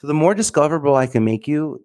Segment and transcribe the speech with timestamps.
[0.00, 1.84] So the more discoverable I can make you,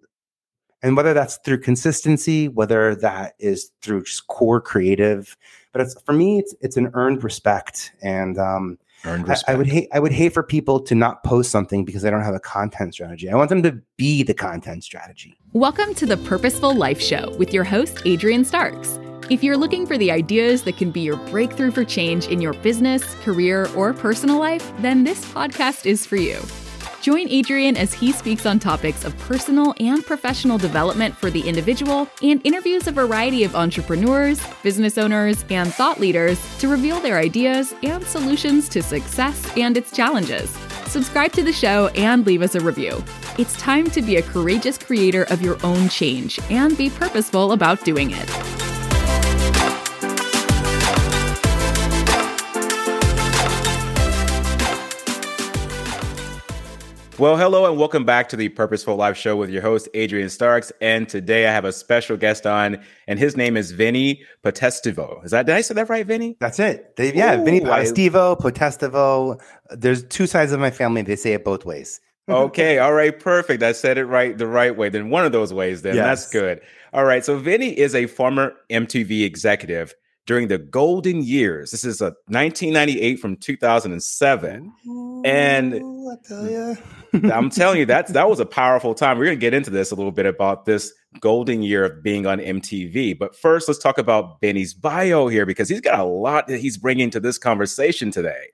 [0.83, 5.35] and whether that's through consistency, whether that is through just core creative,
[5.71, 7.91] but it's for me, it's it's an earned respect.
[8.03, 9.37] And um, Earned I.
[9.47, 12.21] I would hate I would hate for people to not post something because they don't
[12.21, 13.29] have a content strategy.
[13.29, 15.35] I want them to be the content strategy.
[15.53, 18.99] Welcome to the Purposeful Life Show with your host, Adrian Starks.
[19.31, 22.53] If you're looking for the ideas that can be your breakthrough for change in your
[22.53, 26.39] business, career, or personal life, then this podcast is for you.
[27.03, 32.07] Join Adrian as he speaks on topics of personal and professional development for the individual
[32.21, 37.75] and interviews a variety of entrepreneurs, business owners, and thought leaders to reveal their ideas
[37.83, 40.49] and solutions to success and its challenges.
[40.85, 43.03] Subscribe to the show and leave us a review.
[43.37, 47.83] It's time to be a courageous creator of your own change and be purposeful about
[47.83, 48.72] doing it.
[57.19, 60.71] Well, hello and welcome back to the Purposeful Life Show with your host, Adrian Starks.
[60.81, 65.23] And today I have a special guest on, and his name is Vinny Potestivo.
[65.23, 66.35] Is that, did I say that right, Vinny?
[66.39, 66.95] That's it.
[66.95, 69.39] They, yeah, Vinny Ooh, I- Potestivo, Potestivo.
[69.69, 71.03] There's two sides of my family.
[71.03, 71.99] They say it both ways.
[72.29, 73.61] Okay, all right, perfect.
[73.63, 74.87] I said it right the right way.
[74.87, 76.61] Then one of those ways, then that's good.
[76.93, 79.93] All right, so Vinny is a former MTV executive
[80.25, 81.71] during the golden years.
[81.71, 84.71] This is uh, a 1998 from 2007.
[85.25, 86.75] And- Ooh, I tell ya.
[87.13, 89.17] I'm telling you, that's that was a powerful time.
[89.17, 92.39] We're gonna get into this a little bit about this golden year of being on
[92.39, 93.17] MTV.
[93.17, 96.77] But first, let's talk about Vinny's bio here because he's got a lot that he's
[96.77, 98.47] bringing to this conversation today.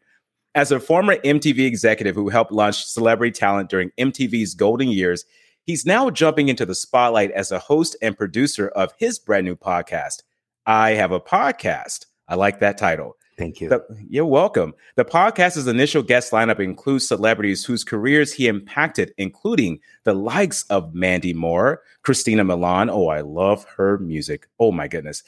[0.56, 5.24] As a former MTV executive who helped launch celebrity talent during MTV's golden years,
[5.64, 9.56] he's now jumping into the spotlight as a host and producer of his brand new
[9.56, 10.24] podcast.
[10.66, 12.08] I have a podcast.
[12.28, 13.16] I like that title.
[13.40, 13.70] Thank you.
[13.70, 14.74] The- you're welcome.
[14.96, 20.94] The podcast's initial guest lineup includes celebrities whose careers he impacted, including the likes of
[20.94, 22.90] Mandy Moore, Christina Milian.
[22.92, 24.50] Oh, I love her music.
[24.60, 25.24] Oh, my goodness.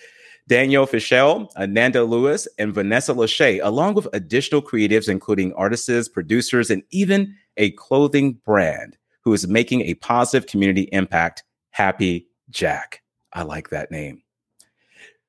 [0.49, 6.83] Danielle Fishel, Ananda Lewis, and Vanessa Lachey, along with additional creatives, including artists, producers, and
[6.91, 11.43] even a clothing brand who is making a positive community impact.
[11.69, 13.03] Happy Jack.
[13.31, 14.21] I like that name.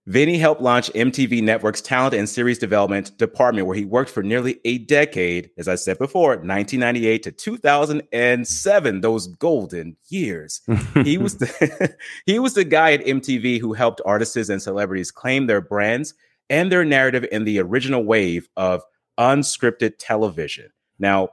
[0.06, 4.58] Vinny helped launch MTV Network's talent and series development department, where he worked for nearly
[4.64, 10.60] a decade, as I said before, 1998 to 2007, those golden years.
[11.04, 11.96] He was the
[12.26, 16.14] he was the guy at MTV who helped artists and celebrities claim their brands
[16.50, 18.82] and their narrative in the original wave of
[19.18, 20.70] unscripted television.
[20.98, 21.30] Now,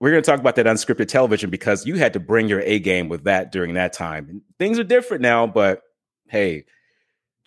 [0.00, 2.78] we're going to talk about that unscripted television because you had to bring your A
[2.78, 4.28] game with that during that time.
[4.28, 5.82] And things are different now, but
[6.28, 6.64] hey,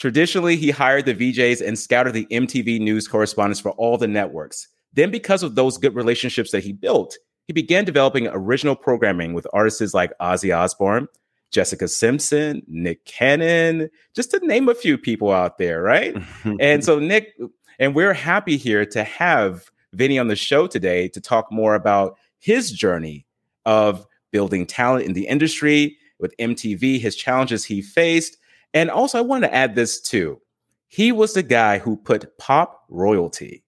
[0.02, 4.68] Traditionally, he hired the VJs and scouted the MTV news correspondents for all the networks.
[4.94, 9.46] Then, because of those good relationships that he built, he began developing original programming with
[9.54, 11.08] artists like Ozzy Osbourne,
[11.52, 16.18] Jessica Simpson, Nick Cannon, just to name a few people out there, right?
[16.60, 17.36] and so, Nick,
[17.78, 22.18] and we're happy here to have Vinny on the show today to talk more about
[22.40, 23.28] his journey
[23.68, 28.38] of building talent in the industry with MTV, his challenges he faced.
[28.74, 30.40] And also, I wanted to add this too.
[30.88, 33.64] He was the guy who put pop royalty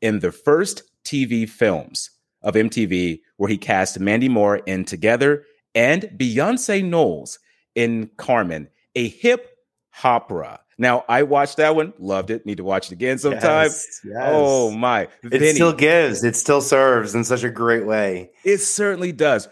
[0.00, 2.10] in the first TV films
[2.42, 7.38] of MTV, where he cast Mandy Moore in Together and Beyonce Knowles
[7.74, 9.56] in Carmen, a Hip
[9.96, 10.58] Hopera.
[10.80, 12.46] Now, I watched that one, loved it.
[12.46, 13.64] Need to watch it again sometime.
[13.64, 14.16] Yes, yes.
[14.24, 15.08] Oh my!
[15.24, 16.22] It Vinny, still gives.
[16.22, 18.30] It still serves in such a great way.
[18.44, 19.48] it certainly does.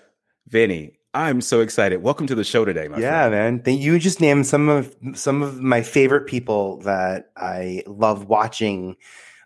[0.46, 2.02] Vinny, I'm so excited.
[2.02, 3.32] Welcome to the show today, my yeah, friend.
[3.32, 3.62] man.
[3.62, 3.98] Thank you.
[3.98, 8.96] Just named some of some of my favorite people that I love watching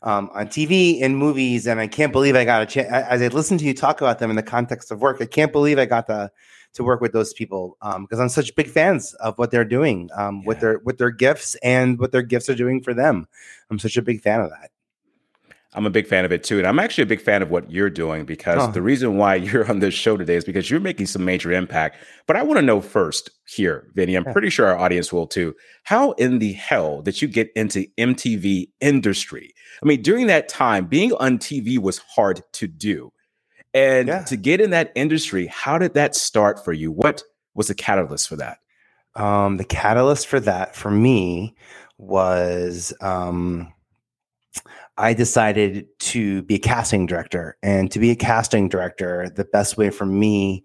[0.03, 2.89] um, on TV and movies, and I can't believe I got a chance.
[2.91, 5.53] As I listen to you talk about them in the context of work, I can't
[5.53, 6.33] believe I got to
[6.73, 10.45] to work with those people because I'm such big fans of what they're doing um,
[10.45, 13.29] with their with their gifts and what their gifts are doing for them.
[13.71, 14.70] I'm such a big fan of that.
[15.73, 16.59] I'm a big fan of it too.
[16.59, 18.73] And I'm actually a big fan of what you're doing because Oh.
[18.73, 21.97] the reason why you're on this show today is because you're making some major impact.
[22.27, 24.33] But I want to know first here, Vinny, I'm Yeah.
[24.33, 25.55] pretty sure our audience will too.
[25.84, 29.55] How in the hell did you get into MTV industry?
[29.83, 33.13] I mean, during that time, being on TV was hard to do.
[33.73, 34.25] And Yeah.
[34.25, 36.91] to get in that industry, how did that start for you?
[36.91, 37.23] What
[37.55, 38.59] was the catalyst for that?
[39.15, 41.55] Um, the catalyst for that for me
[41.99, 43.73] was um,
[45.01, 47.57] I decided to be a casting director.
[47.63, 50.63] And to be a casting director, the best way for me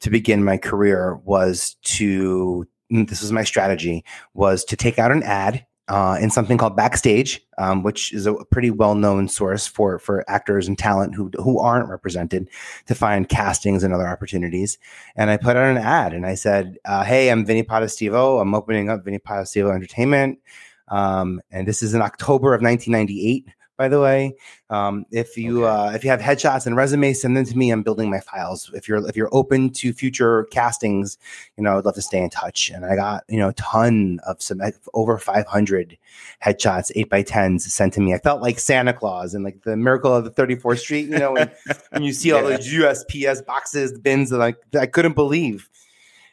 [0.00, 4.04] to begin my career was to mm, this was my strategy
[4.34, 8.34] was to take out an ad uh, in something called Backstage, um, which is a
[8.50, 12.50] pretty well-known source for for actors and talent who who aren't represented
[12.86, 14.76] to find castings and other opportunities.
[15.16, 18.38] And I put out an ad and I said, uh, "Hey, I'm Vinny Potestivo.
[18.40, 20.40] I'm opening up Vinny Potestivo Entertainment,
[20.88, 24.34] um, and this is in October of 1998." By the way.
[24.68, 25.72] Um, if you okay.
[25.72, 27.70] uh, if you have headshots and resumes, send them to me.
[27.70, 28.70] I'm building my files.
[28.74, 31.16] If you're if you're open to future castings,
[31.56, 32.70] you know, I'd love to stay in touch.
[32.74, 34.60] And I got you know a ton of some
[34.92, 35.96] over 500
[36.44, 38.12] headshots, eight by tens sent to me.
[38.12, 41.06] I felt like Santa Claus and like the miracle of the 34th Street.
[41.06, 41.50] You know, when,
[41.90, 42.34] when you see yeah.
[42.34, 45.70] all those USPS boxes, bins, like I couldn't believe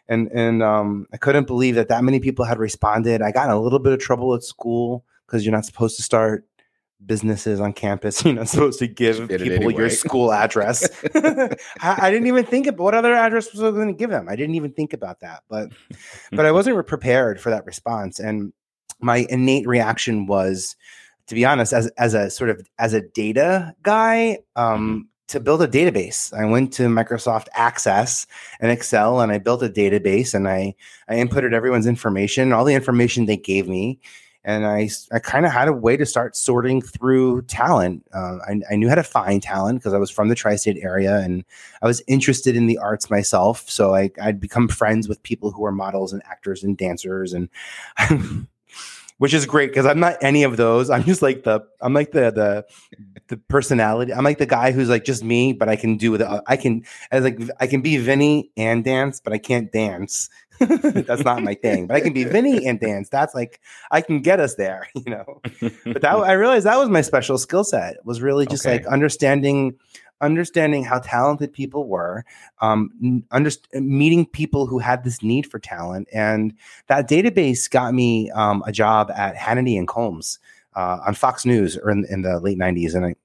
[0.07, 3.21] and and um, I couldn't believe that that many people had responded.
[3.21, 6.03] I got in a little bit of trouble at school because you're not supposed to
[6.03, 6.45] start
[7.05, 8.23] businesses on campus.
[8.25, 9.75] You're not supposed to give people anyway.
[9.75, 10.89] your school address.
[11.15, 14.27] I, I, didn't even think of what other address was I going to give them.
[14.29, 15.69] I didn't even think about that, but
[16.31, 18.53] but I wasn't prepared for that response, and
[18.99, 20.75] my innate reaction was,
[21.27, 24.39] to be honest, as as a sort of as a data guy.
[24.55, 24.99] Um, mm-hmm.
[25.27, 26.31] to build a database.
[26.33, 28.27] I went to Microsoft Access
[28.59, 30.75] and Excel and I built a database and I
[31.07, 33.99] I inputted everyone's information, all the information they gave me
[34.45, 38.05] and I, I kind of had a way to start sorting through talent.
[38.13, 41.17] Uh, I, I, knew how to find talent because I was from the tri-state area
[41.17, 41.43] and
[41.81, 43.67] I was interested in the arts myself.
[43.67, 47.49] So I, I'd become friends with people who were models and actors and dancers, and
[49.17, 50.89] which is great because I'm not any of those.
[50.89, 52.65] I'm just like the I'm like the the
[53.27, 54.13] the personality.
[54.13, 56.57] I'm like the guy who's like just me, but I can do the uh, I
[56.57, 60.29] can as like I can be Vinny and dance, but I can't dance.
[60.59, 61.87] That's not my thing.
[61.87, 63.09] But I can be Vinny and dance.
[63.09, 63.59] That's like
[63.91, 65.41] I can get us there, you know.
[65.85, 67.97] But that I realized that was my special skill set.
[68.05, 68.77] Was really just okay.
[68.77, 69.77] like understanding
[70.21, 72.25] understanding how talented people were,
[72.61, 76.53] um, under, meeting people who had this need for talent, and
[76.87, 80.39] that database got me um, a job at Hannity and Colmes
[80.75, 83.15] uh, on Fox News or in, in the late '90s, and I,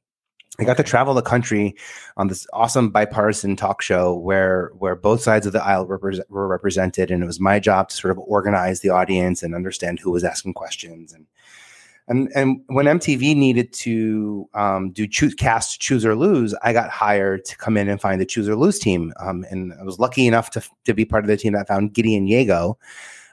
[0.58, 1.74] I got to travel the country
[2.16, 5.98] on this awesome bipartisan talk show where where both sides of the aisle were,
[6.28, 10.00] were represented, and it was my job to sort of organize the audience and understand
[10.00, 11.12] who was asking questions.
[11.12, 11.26] And
[12.10, 16.90] and and when MTV needed to um, do choose, cast choose or lose, I got
[16.90, 19.12] hired to come in and find the choose or lose team.
[19.20, 21.94] Um, and I was lucky enough to to be part of the team that found
[21.94, 22.74] Gideon Yago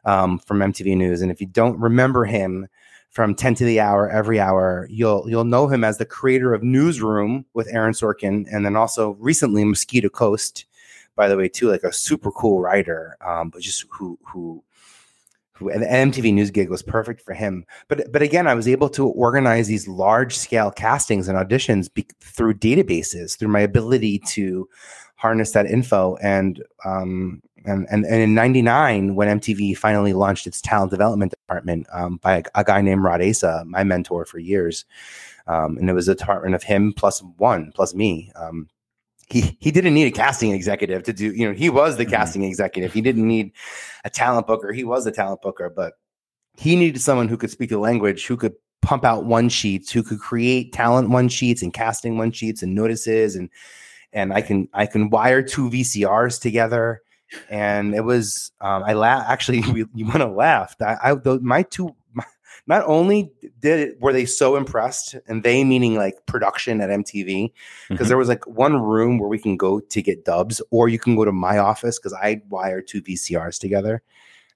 [0.06, 1.22] um, from MTV News.
[1.22, 2.68] And if you don't remember him
[3.10, 4.88] from 10 to the hour every hour.
[4.92, 9.12] You'll you'll know him as the creator of Newsroom with Aaron Sorkin, and then also
[9.20, 10.66] recently Mosquito Coast,
[11.16, 14.64] by the way, too, like a super cool writer, um, but just who who
[15.58, 17.66] who an MTV News gig was perfect for him.
[17.88, 22.06] But but again, I was able to organize these large scale castings and auditions be,
[22.22, 24.70] through databases, through my ability to
[25.16, 30.62] harness that info and um, and, and, and in 99 when mtv finally launched its
[30.62, 34.86] talent development department um, by a, a, guy named Rod Aissa my mentor for years
[35.48, 38.70] um, and it was a department of him plus one plus me um,
[39.28, 42.14] he he didn't need a casting executive to do you know he was the mm-hmm.
[42.14, 43.52] casting executive he didn't need
[44.06, 45.94] a talent booker he was a talent booker but
[46.56, 50.02] he needed someone who could speak the language who could pump out one sheets who
[50.02, 53.50] could create talent one sheets and casting one sheets and notices and
[54.14, 57.02] and I can I can wire two VCRs together
[57.50, 59.26] and it was um, I laugh.
[59.28, 59.60] Actually,
[59.94, 60.76] you want to laugh.
[60.82, 61.96] I, I the, my two.
[62.68, 63.32] Not only
[63.62, 67.52] did it, were they so impressed, and they meaning like production at MTV,
[67.88, 68.08] because mm-hmm.
[68.08, 71.16] there was like one room where we can go to get dubs, or you can
[71.16, 74.04] go to my office because I wire two VCRs together.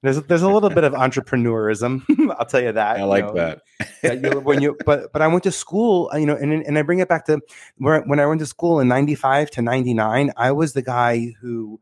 [0.02, 2.04] There's there's a little bit of entrepreneurism,
[2.40, 2.98] I'll tell you that.
[2.98, 3.34] I like know.
[3.34, 3.62] that.
[4.04, 6.82] yeah, when you but but I went to school, uh, you know, and and I
[6.82, 7.40] bring it back to
[7.78, 11.80] where when I went to school in '95 to '99, I was the guy who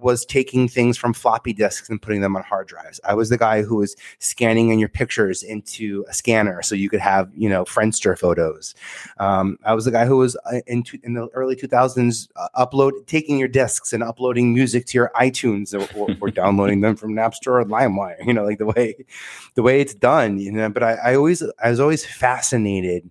[0.00, 3.00] was taking things from floppy disks and putting them on hard drives.
[3.04, 6.88] I was the guy who was scanning in your pictures into a scanner so you
[6.88, 8.74] could have, you know, Friendster photos.
[9.18, 13.06] Um, I was the guy who was uh, in, in the early 2000s uh, upload
[13.06, 17.14] taking your discs and uploading music to your iTunes or, or, or downloading them from
[17.14, 18.24] Napster or LimeWire.
[18.26, 18.96] You know, like the way
[19.54, 20.38] the way it's done.
[20.38, 23.10] You know, but I, I always I was always fascinated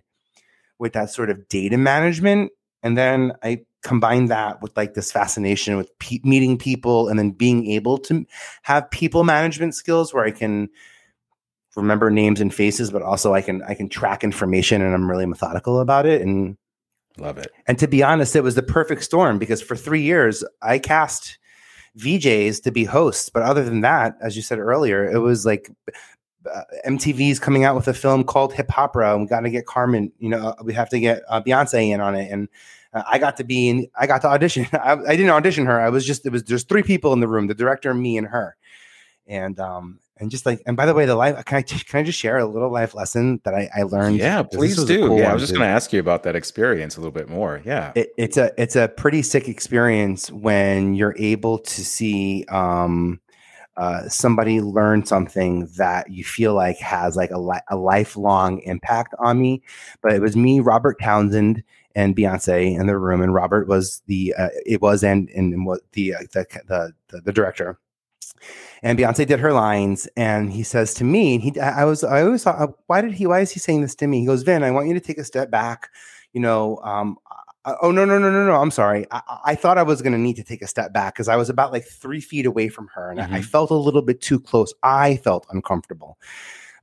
[0.78, 2.52] with that sort of data management.
[2.82, 7.30] And then I combine that with like this fascination with pe- meeting people and then
[7.30, 8.26] being able to
[8.62, 10.68] have people management skills where I can
[11.76, 15.24] remember names and faces, but also I can I can track information and I'm really
[15.24, 16.56] methodical about it and
[17.16, 17.52] love it.
[17.68, 21.38] And to be honest, it was the perfect storm because for three years I cast
[21.96, 25.70] VJs to be hosts, but other than that, as you said earlier, it was like
[26.52, 29.66] uh, MTV's coming out with a film called Hip Hopera, and we got to get
[29.66, 30.12] Carmen.
[30.18, 32.48] You know, we have to get uh, Beyonce in on it, and
[32.92, 34.66] uh, I got to be in, I got to audition.
[34.72, 35.80] I, I, didn't audition her.
[35.80, 38.26] I was just, it was, there's three people in the room, the director, me and
[38.28, 38.56] her.
[39.26, 42.02] And, um, and just like and by the way the life can i can i
[42.02, 45.30] just share a little life lesson that i, I learned yeah please do cool yeah
[45.30, 47.92] i was just going to ask you about that experience a little bit more yeah
[47.94, 53.20] it, it's a it's a pretty sick experience when you're able to see um
[53.76, 59.14] uh, somebody learn something that you feel like has like a, li- a lifelong impact
[59.18, 59.62] on me
[60.00, 61.62] but it was me robert townsend
[61.96, 65.80] and beyonce in the room and robert was the uh, it was and and what
[65.92, 67.80] the, uh, the, the the the director
[68.82, 72.44] and Beyonce did her lines, and he says to me, he I was I always
[72.44, 74.20] thought, uh, why did he why is he saying this to me?
[74.20, 75.90] He goes, Vin, I want you to take a step back.
[76.32, 77.16] You know, um,
[77.64, 79.06] uh, oh no no no no no, I'm sorry.
[79.10, 81.36] I, I thought I was going to need to take a step back because I
[81.36, 83.34] was about like three feet away from her, and mm-hmm.
[83.34, 84.72] I, I, felt a little bit too close.
[84.82, 86.18] I felt uncomfortable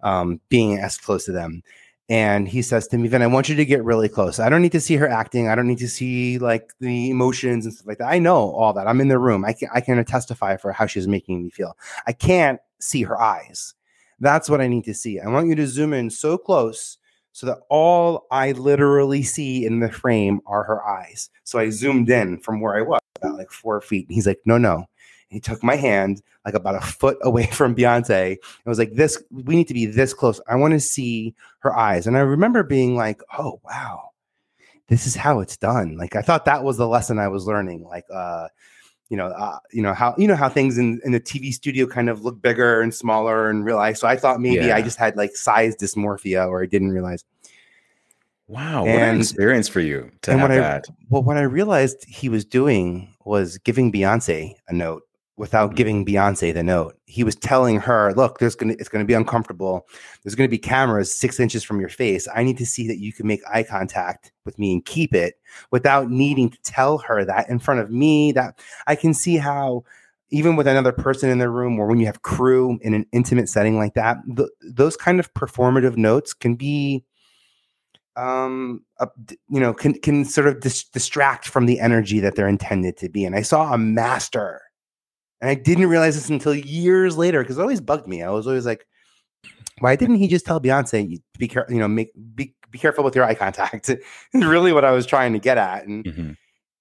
[0.01, 1.63] um, being as close to them
[2.09, 4.39] and he says to me, "Then I want you to get really close.
[4.39, 5.47] I don't need to see her acting.
[5.47, 8.09] I don't need to see like the emotions and stuff like that.
[8.09, 8.87] I know all that.
[8.87, 9.45] I'm in the room.
[9.45, 11.77] I can I can testify for how she's making me feel.
[12.07, 13.73] I can't see her eyes.
[14.19, 15.19] That's what I need to see.
[15.19, 16.97] I want you to zoom in so close
[17.33, 21.29] so that all I literally see in the frame are her eyes.
[21.43, 24.05] So I zoomed in from where I was, about like four feet.
[24.09, 24.85] he's like, no, no,
[25.33, 29.21] he took my hand like about a foot away from Beyonce and was like, This,
[29.31, 30.39] we need to be this close.
[30.47, 32.07] I want to see her eyes.
[32.07, 34.11] And I remember being like, Oh, wow,
[34.87, 35.97] this is how it's done.
[35.97, 37.83] Like, I thought that was the lesson I was learning.
[37.83, 38.47] Like, uh,
[39.09, 41.85] you know, uh, you know how you know how things in, in the TV studio
[41.85, 43.99] kind of look bigger and smaller and realize.
[43.99, 44.75] So I thought maybe yeah.
[44.75, 47.23] I just had like size dysmorphia, or I didn't realize.
[48.47, 50.85] Wow, and, what an experience for you to have I, that.
[51.09, 55.03] Well, what I realized he was doing was giving Beyonce a note
[55.37, 55.75] without mm-hmm.
[55.75, 56.97] giving Beyonce the note.
[57.05, 59.87] He was telling her, "Look, there's gonna it's gonna be uncomfortable.
[60.23, 62.27] There's gonna be cameras six inches from your face.
[62.33, 65.35] I need to see that you can make eye contact with me and keep it
[65.71, 68.31] without needing to tell her that in front of me.
[68.31, 69.83] That I can see how."
[70.29, 73.47] Even with another person in the room, or when you have crew in an intimate
[73.47, 77.03] setting like that, th- those kind of performative notes can be
[78.15, 79.07] um uh,
[79.49, 83.09] you know can can sort of dis- distract from the energy that they're intended to
[83.09, 84.61] be and i saw a master
[85.43, 88.23] and I didn't realize this until years later because it always bugged me.
[88.23, 88.87] I was always like,
[89.79, 93.13] why didn't he just tell Beyonce, be careful, you know, make be, be careful with
[93.13, 93.89] your eye contact?
[94.33, 95.85] and really what I was trying to get at.
[95.85, 96.31] And mm-hmm.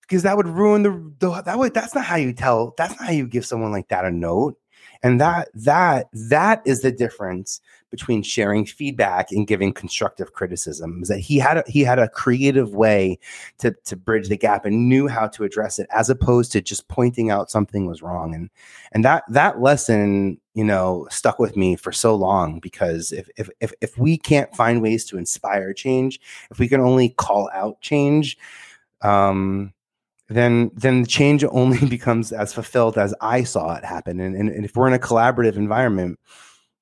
[0.03, 3.07] because that would ruin the, the that would that's not how you tell, that's not
[3.07, 4.55] how you give someone like that a note.
[5.03, 7.61] And that that that is the difference
[7.91, 11.01] between sharing feedback and giving constructive criticism.
[11.03, 13.19] Is that he had a, he had a creative way
[13.59, 16.89] to to bridge the gap and knew how to address it, as opposed to just
[16.89, 18.35] pointing out something was wrong.
[18.35, 18.51] And
[18.93, 23.51] and that that lesson, you know, stuck with me for so long because if if
[23.61, 26.21] if, if we can't find ways to inspire change,
[26.51, 28.39] if we can only call out change,
[29.03, 29.73] um,
[30.33, 34.21] then then the change only becomes as fulfilled as I saw it happen.
[34.21, 36.19] And, and, and, if we're in a collaborative environment,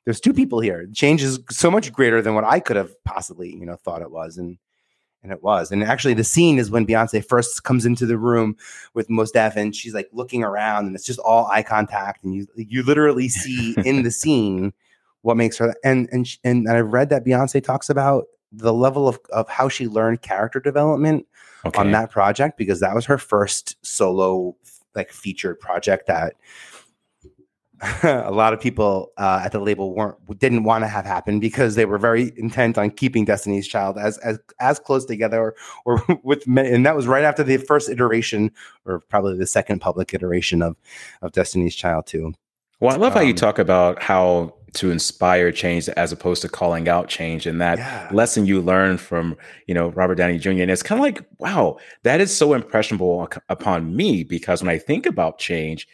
[0.04, 0.86] there's two people here.
[0.92, 4.10] Change is so much greater than what I could have possibly, you know, thought it
[4.10, 4.38] was.
[4.38, 4.58] And
[5.22, 5.70] and it was.
[5.70, 8.56] And actually the scene is when Beyonce first comes into the room
[8.94, 12.24] with Mos Def and she's like looking around and it's just all eye contact.
[12.24, 14.72] And you you literally see in the scene
[15.22, 19.08] what makes her and and and, and I've read that Beyonce talks about the level
[19.08, 21.26] of, of how she learned character development
[21.64, 21.80] okay.
[21.80, 24.56] on that project because that was her first solo
[24.94, 26.34] like featured project that
[28.02, 31.76] a lot of people uh, at the label weren't didn't want to have happen because
[31.76, 35.54] they were very intent on keeping Destiny's Child as as as close together
[35.86, 38.50] or, or with and that was right after the first iteration
[38.84, 40.76] or probably the second public iteration of
[41.22, 42.34] of Destiny's Child too.
[42.80, 46.42] Well, I love um, how you um, talk about how to inspire change as opposed
[46.42, 47.46] to calling out change.
[47.46, 48.08] And that yeah.
[48.12, 49.36] lesson you learned from
[49.66, 53.28] you know robert downey jr and it's kind of like wow that is so impressionable
[53.48, 55.86] upon me because when i think about change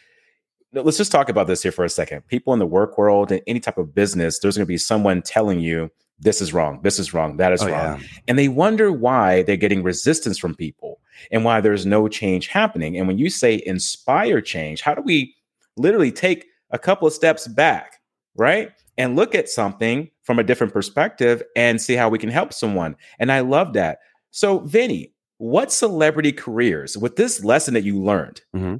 [0.73, 2.27] let's just talk about this here for a second.
[2.29, 5.23] People in the work world and any type of business there's going to be someone
[5.23, 8.01] telling you this is wrong this is wrong that is oh, wrong.
[8.01, 8.07] yeah.
[8.27, 10.99] and they wonder why they're getting resistance from people
[11.31, 12.97] and why there's no change happening.
[12.97, 15.35] And when you say inspire change how do we
[15.77, 17.96] literally take a couple of steps back
[18.37, 18.73] right?
[18.99, 22.97] And look at something from a different perspective and see how we can help someone.
[23.19, 23.99] And I love that.
[24.31, 28.77] So, Vinny, what celebrity careers, with this lesson that you learned, mm-hmm.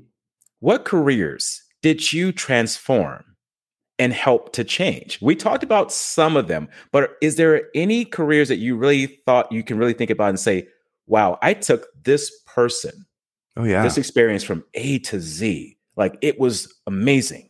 [0.61, 3.25] what careers did you transform
[3.99, 5.19] and help to change?
[5.21, 9.53] We talked about some of them, but is there any careers that you really thought
[9.53, 10.67] you can really think about and say,
[11.07, 13.07] wow, I took this person,
[13.57, 15.77] oh, yeah, this experience from A to Z?
[15.97, 17.46] Like it was amazing.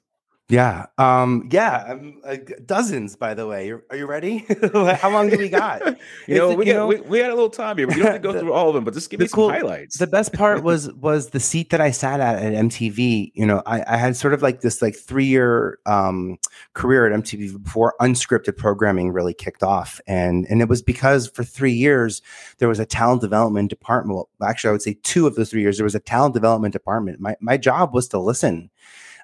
[0.48, 0.86] Yeah.
[0.96, 1.86] Um, yeah.
[1.88, 3.66] Um, uh, dozens, by the way.
[3.66, 4.46] You're, are you ready?
[5.00, 5.82] How long do we got?
[6.28, 7.88] you know, we, got, know, we, we, had a little time here.
[7.88, 9.48] We don't have to go the, through all of them, but just give me cool,
[9.48, 9.98] some highlights.
[9.98, 13.32] The best part was was the seat that I sat at at MTV.
[13.34, 16.38] You know, I, I had sort of like this like three year um,
[16.74, 21.42] career at MTV before unscripted programming really kicked off, and and it was because for
[21.42, 22.22] three years
[22.58, 24.14] there was a talent development department.
[24.14, 26.72] Well, actually, I would say two of those three years there was a talent development
[26.72, 27.18] department.
[27.18, 28.70] My my job was to listen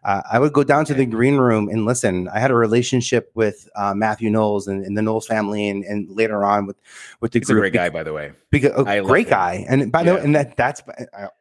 [0.04, 2.28] uh, I would go down to the green room and listen.
[2.28, 6.10] I had a relationship with uh, Matthew Knowles and, and, the Knowles family, and, and
[6.10, 6.76] later on with
[7.20, 7.58] with the He's group.
[7.58, 8.32] a great guy, by the way.
[8.50, 10.04] Because, a great guy, and by yeah.
[10.04, 10.82] the way, and that that's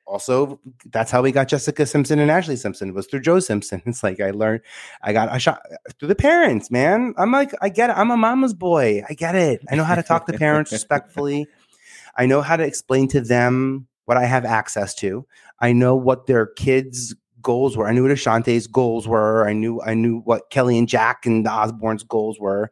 [0.06, 0.60] also
[0.92, 3.82] that's how we got Jessica Simpson and Ashley Simpson was through Joe Simpson.
[3.92, 4.62] It's like I learned,
[5.02, 5.62] I got a shot
[6.00, 7.16] through the parents, man.
[7.18, 7.98] I'm like I get it.
[7.98, 9.04] I'm a mama's boy.
[9.10, 9.62] I get it.
[9.72, 11.48] I know how to talk to parents respectfully.
[12.16, 15.26] I know how to explain to them what I have access to.
[15.60, 17.88] I know what their kids goals were.
[17.88, 19.48] I knew what Ashanti's goals were.
[19.48, 22.72] I knew I knew what Kelly and Jack and the Osbournes' goals were.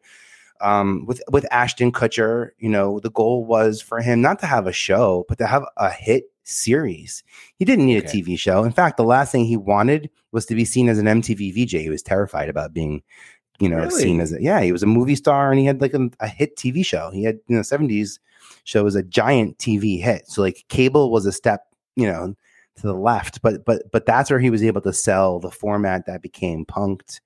[0.62, 4.68] Um, with with Ashton Kutcher, you know, the goal was for him not to have
[4.68, 7.24] a show, but to have a hit series.
[7.56, 8.20] He didn't need okay.
[8.20, 8.64] a TV show.
[8.64, 11.72] In fact, the last thing he wanted was to be seen as an MTV VJ.
[11.74, 13.02] He was terrified about being,
[13.60, 14.02] you know, really?
[14.02, 14.62] seen as a yeah.
[14.62, 17.10] He was a movie star and he had like a, a hit TV show.
[17.12, 18.20] He had you know seventies
[18.64, 20.28] show was a giant TV hit.
[20.28, 21.62] So like cable was a step,
[21.96, 22.36] you know,
[22.82, 23.42] to the left.
[23.42, 27.20] But but but that's where he was able to sell the format that became Punk'd.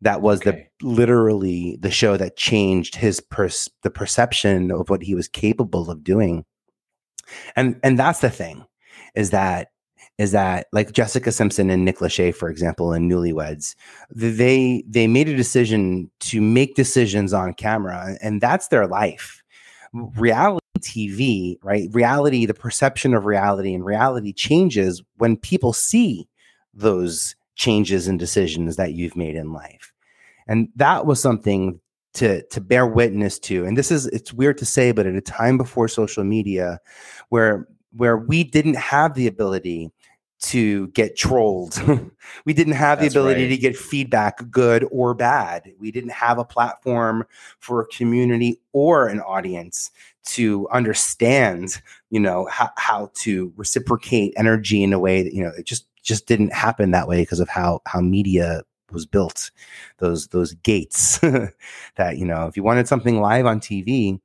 [0.00, 0.68] That was okay.
[0.80, 5.90] the literally the show that changed his pers- the perception of what he was capable
[5.90, 6.44] of doing.
[7.56, 8.66] And and that's the thing,
[9.14, 9.68] is that
[10.18, 13.74] is that like Jessica Simpson and Nick Lachey, for example, in Newlyweds,
[14.10, 19.42] they they made a decision to make decisions on camera, and that's their life.
[19.92, 21.88] Reality TV, right?
[21.92, 26.28] Reality, the perception of reality and reality changes when people see
[26.72, 29.92] those changes and decisions that you've made in life.
[30.46, 31.80] And that was something
[32.14, 33.64] to to bear witness to.
[33.64, 36.80] And this is it's weird to say, but at a time before social media
[37.28, 39.90] where where we didn't have the ability
[40.40, 41.80] to get trolled.
[42.44, 43.48] we didn't have That's the ability right.
[43.50, 45.72] to get feedback, good or bad.
[45.78, 47.24] We didn't have a platform
[47.60, 49.90] for a community or an audience
[50.24, 55.52] to understand, you know, how, how to reciprocate energy in a way that, you know,
[55.56, 58.62] it just just didn't happen that way because of how how media
[58.92, 59.50] was built.
[59.98, 61.18] Those those gates
[61.96, 64.20] that, you know, if you wanted something live on TV,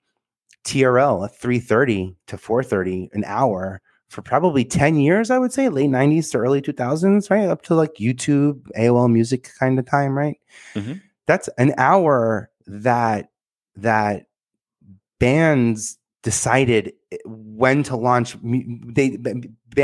[0.65, 5.89] TRL at 3:30 to 4:30 an hour for probably 10 years, I would say, late
[5.89, 7.47] 90s to early 2000s, right?
[7.47, 10.37] Up to like YouTube, AOL music kind of time, right?
[10.73, 10.93] Mm-hmm.
[11.27, 13.29] That's an hour that
[13.75, 14.25] that
[15.19, 19.17] bands decided eh, when to launch they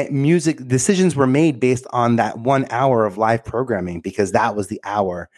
[0.10, 4.67] music decisions were made based on that one hour of live programming because that was
[4.67, 5.30] the hour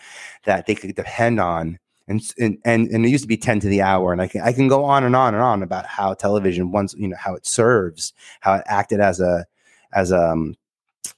[0.45, 1.77] that they could depend on.
[2.07, 4.39] And and and, and it used to be 10 to the hour and i can
[4.39, 7.35] i can go on and on and on about how television once you know how
[7.35, 9.45] it serves how it acted as a
[9.91, 10.55] as a um,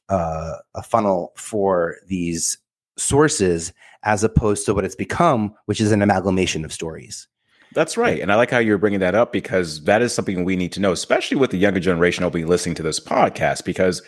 [0.10, 2.58] uh, a funnel for these
[2.98, 7.28] sources as opposed to what it's become which is an amalgamation of stories
[7.74, 8.20] that's right.
[8.20, 10.80] And I like how you're bringing that up because that is something we need to
[10.80, 14.02] know, especially with the younger generation who'll be listening to this podcast, because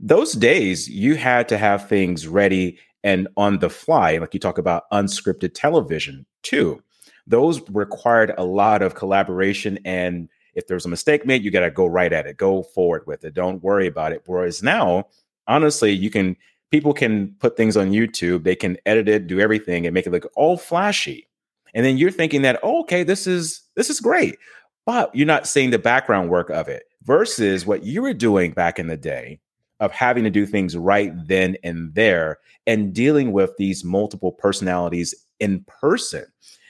[0.00, 4.58] those days you had to have things ready and on the fly, like you talk
[4.58, 6.82] about unscripted television too.
[7.26, 9.78] Those required a lot of collaboration.
[9.84, 13.06] And if there's a mistake made, you got to go right at it, go forward
[13.06, 13.34] with it.
[13.34, 14.22] Don't worry about it.
[14.26, 15.06] Whereas now,
[15.46, 16.36] honestly, you can,
[16.70, 20.10] people can put things on YouTube, they can edit it, do everything and make it
[20.10, 21.28] look all flashy.
[21.74, 24.38] And then you're thinking that, oh, okay, this is, this is great.
[24.84, 28.78] But you're not seeing the background work of it versus what you were doing back
[28.78, 29.40] in the day
[29.80, 35.14] of having to do things right then and there and dealing with these multiple personalities
[35.40, 36.24] in person.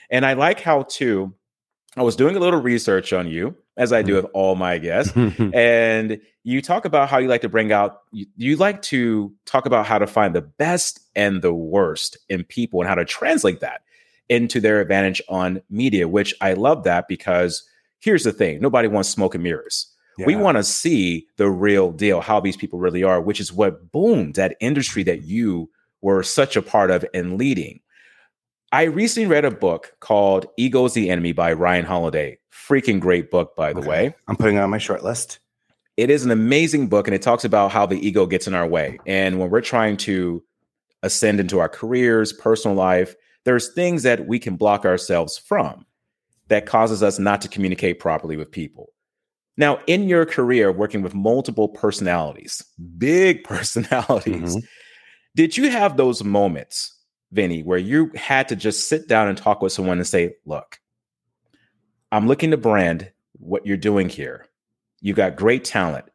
[0.09, 1.33] And I like how, too,
[1.95, 4.23] I was doing a little research on you, as I do mm-hmm.
[4.23, 5.13] with all my guests.
[5.53, 9.65] and you talk about how you like to bring out, you, you, like to talk
[9.67, 13.59] about how to find the best and the worst in people and how to translate
[13.59, 13.82] that
[14.29, 17.63] into their advantage on media, which I love that because
[17.99, 19.87] here's the thing nobody wants smoke and mirrors.
[20.17, 20.27] Yeah.
[20.27, 23.91] We want to see the real deal, how these people really are, which is what
[23.91, 25.69] boomed that industry that you
[26.01, 27.79] were such a part of and leading.
[28.71, 32.39] I recently read a book called Ego's the Enemy by Ryan Holiday.
[32.51, 33.87] Freaking great book, by the okay.
[33.87, 34.15] way.
[34.27, 35.39] I'm putting it on my short list.
[35.95, 38.67] It is an amazing book, and it talks about how the ego gets in our
[38.67, 38.99] way.
[39.05, 40.43] And when we're trying to
[41.03, 45.85] ascend into our careers, personal life, there's things that we can block ourselves from
[46.47, 48.89] that causes us not to communicate properly with people.
[49.55, 52.63] Now, in your career, working with multiple personalities,
[52.97, 54.65] big personalities, mm-hmm.
[55.35, 56.95] Did you have those moments,
[57.31, 60.79] Vinny, where you had to just sit down and talk with someone and say, look,
[62.11, 64.45] I'm looking to brand what you're doing here.
[65.01, 66.05] You got great talent,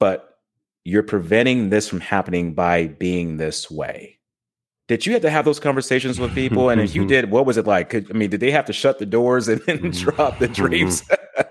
[0.00, 0.38] but
[0.84, 4.17] you're preventing this from happening by being this way.
[4.88, 6.70] Did you have to have those conversations with people?
[6.70, 7.90] And if you did, what was it like?
[7.90, 11.02] Could, I mean, did they have to shut the doors and then drop the drapes?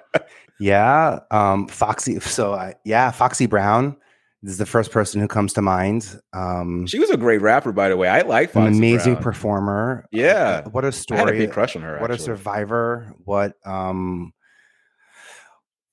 [0.60, 2.20] yeah, um, Foxy.
[2.20, 3.96] So yeah, Foxy Brown
[4.44, 6.20] is the first person who comes to mind.
[6.34, 8.08] Um, she was a great rapper, by the way.
[8.08, 9.24] I like Foxy an amazing Brown.
[9.24, 10.06] performer.
[10.12, 11.22] Yeah, uh, what a story!
[11.22, 12.00] I had a big crush on her.
[12.00, 12.24] What actually.
[12.24, 13.14] a survivor!
[13.24, 14.34] What um,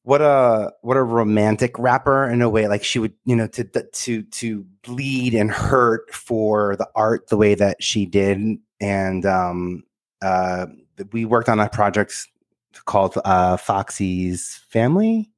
[0.05, 2.69] what a what a romantic rapper in a way.
[2.69, 7.37] Like she would, you know, to to to bleed and hurt for the art the
[7.37, 8.59] way that she did.
[8.81, 9.83] And um,
[10.23, 10.67] uh,
[11.13, 12.29] we worked on a project
[12.87, 15.31] called uh, Foxy's Family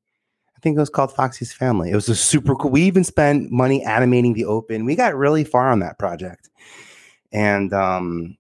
[0.57, 1.91] I think it was called Foxy's Family.
[1.91, 2.71] It was a super cool.
[2.71, 4.87] We even spent money animating the open.
[4.87, 6.49] We got really far on that project,
[7.31, 8.37] and um,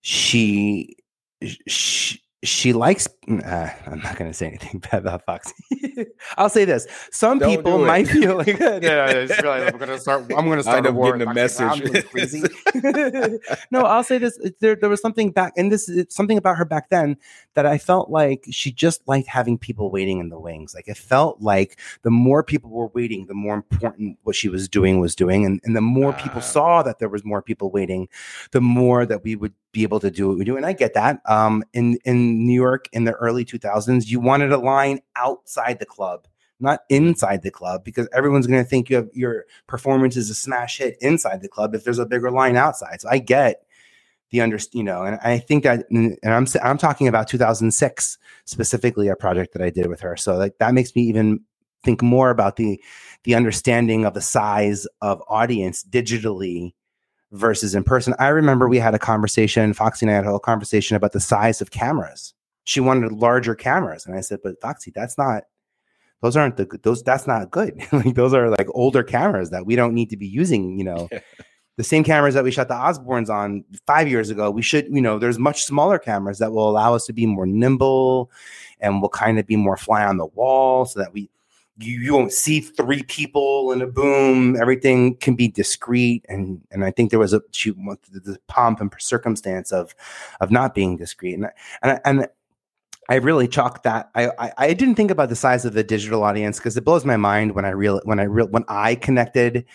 [0.00, 0.96] she
[1.42, 3.08] she she likes.
[3.28, 5.54] Uh, I'm not going to say anything bad about Foxy.
[6.36, 10.22] I'll say this: some Don't people might feel like, it's really, I'm going to start.
[10.36, 11.16] I'm going to start a war.
[11.16, 12.10] getting Foxy message.
[12.10, 12.42] Crazy.
[13.70, 16.64] no, I'll say this: there, there was something back, and this is something about her
[16.64, 17.16] back then
[17.54, 20.74] that I felt like she just liked having people waiting in the wings.
[20.74, 24.68] Like it felt like the more people were waiting, the more important what she was
[24.68, 26.40] doing was doing, and, and the more people Ah.
[26.40, 28.08] saw that there was more people waiting,
[28.52, 30.56] the more that we would be able to do what we do.
[30.56, 31.20] And I get that.
[31.26, 35.86] Um, in in New York in the early 2000s, you wanted a line outside the
[35.86, 36.28] club.
[36.60, 40.36] Not inside the club because everyone's going to think you have your performance is a
[40.36, 43.02] smash hit inside the club if there's a bigger line outside.
[43.02, 43.62] So I get
[44.30, 49.08] the under you know and i think that and i'm i'm talking about 2006 specifically
[49.08, 51.40] a project that i did with her so like that makes me even
[51.84, 52.80] think more about the
[53.24, 56.74] the understanding of the size of audience digitally
[57.34, 58.14] versus in person.
[58.18, 61.20] I remember we had a conversation foxy and i had a whole conversation about the
[61.20, 62.32] size of cameras.
[62.64, 64.06] She wanted larger cameras.
[64.06, 65.44] And i said but foxy that's not
[66.22, 67.80] those aren't the those that's not good.
[67.92, 71.08] Like those are like older cameras that we don't need to be using you know.
[71.76, 75.02] The same cameras that we shot the Osbournes on five years ago, we should, you
[75.02, 78.30] know, there's much smaller cameras that will allow us to be more nimble
[78.78, 81.28] and will kind of be more fly on the wall so that we,
[81.78, 84.56] you, you won't see three people in a boom.
[84.60, 86.24] Everything can be discreet.
[86.28, 89.94] And, and I think there was a, she wanted the, pomp and circumstance of,
[90.40, 91.34] of not being discreet.
[91.34, 91.50] And,
[91.82, 92.28] and, and
[93.08, 94.10] I really chalked that.
[94.14, 97.04] I, I I didn't think about the size of the digital audience because it blows
[97.04, 99.66] my mind when I real when I real when I connected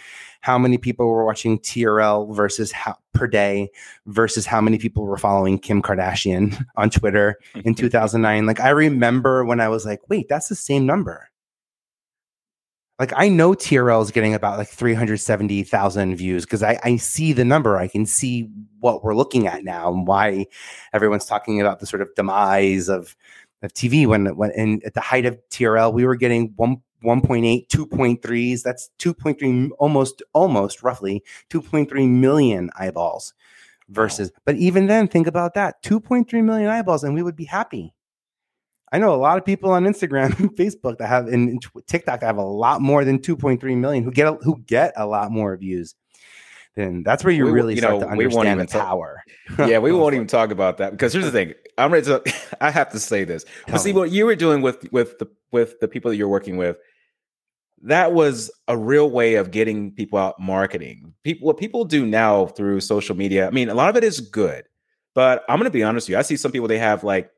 [0.41, 3.69] how many people were watching TRL versus how per day
[4.07, 8.45] versus how many people were following Kim Kardashian on Twitter in 2009.
[8.45, 11.28] Like I remember when I was like, wait, that's the same number.
[12.99, 17.45] Like I know TRL is getting about like 370,000 views because I, I see the
[17.45, 17.77] number.
[17.77, 18.49] I can see
[18.81, 20.47] what we're looking at now and why
[20.91, 23.15] everyone's talking about the sort of demise of
[23.61, 27.67] of TV when when in, at the height of TRL we were getting one 1.8
[27.67, 33.33] 2.3s that's 2.3 almost almost roughly 2.3 million eyeballs
[33.87, 37.93] versus but even then think about that 2.3 million eyeballs and we would be happy
[38.91, 42.21] I know a lot of people on Instagram and Facebook that have and and TikTok
[42.21, 45.31] that have a lot more than 2.3 million who get a, who get a lot
[45.31, 45.95] more views.
[46.75, 48.67] Then that's where you We- really you start know, to we won't understand the even
[48.67, 49.23] talk- power.
[49.69, 51.53] yeah, we won't even talk about that because here's the thing.
[51.77, 52.21] I'm ready to.
[52.61, 53.45] I have to say this.
[53.67, 56.57] But see, what you were doing with with the with the people that you're working
[56.57, 56.77] with,
[57.83, 61.13] that was a real way of getting people out marketing.
[61.23, 63.47] People, what people do now through social media.
[63.47, 64.65] I mean, a lot of it is good,
[65.15, 66.17] but I'm going to be honest with you.
[66.17, 67.31] I see some people they have like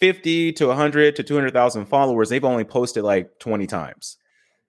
[0.00, 2.28] 50 to 100 to 200,000 followers.
[2.28, 4.16] They've only posted like 20 times.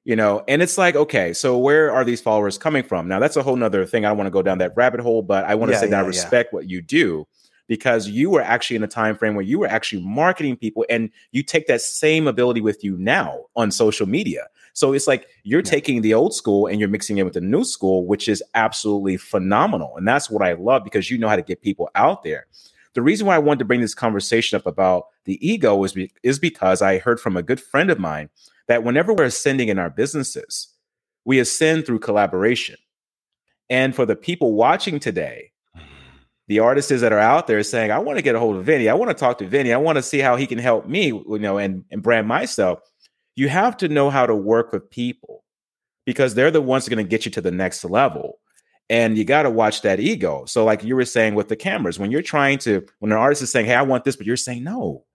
[0.04, 3.08] You know, and it's like, okay, so where are these followers coming from?
[3.08, 4.04] Now, that's a whole nother thing.
[4.04, 5.88] I don't want to go down that rabbit hole, but I want to Yeah, say
[5.89, 6.08] that I yeah, yeah.
[6.08, 7.28] respect what you do
[7.67, 11.12] because you were actually in a time frame where you were actually marketing people and
[11.32, 14.48] you take that same ability with you now on social media.
[14.74, 15.70] So it's like you're Yeah.
[15.70, 19.17] taking the old school and you're mixing it with the new school, which is absolutely
[19.17, 19.96] phenomenal.
[19.98, 22.48] And that's what I love because you know how to get people out there.
[22.93, 26.12] The reason why I wanted to bring this conversation up about the ego is, be,
[26.23, 28.30] is because I heard from a good friend of mine
[28.67, 30.67] that whenever we're ascending in our businesses,
[31.25, 32.75] we ascend through collaboration.
[33.69, 35.84] And for the people watching today, mm.
[36.49, 38.89] the artists that are out there saying, I want to get a hold of Vinny.
[38.89, 39.71] I want to talk to Vinny.
[39.71, 42.80] I want to see how he can help me, you know, and, and brand myself.
[43.36, 45.45] You have to know how to work with people
[46.06, 48.40] because they're the ones that are going to get you to the next level.
[48.91, 50.43] And you got to watch that ego.
[50.45, 53.41] So, like you were saying with the cameras, when you're trying to, when an artist
[53.41, 55.06] is saying, Hey, I want this, but you're saying, No,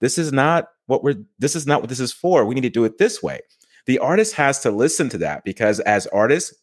[0.00, 2.46] this is not what we're, this is not what this is for.
[2.46, 3.40] We need to do it this way.
[3.84, 6.54] The artist has to listen to that because as artists,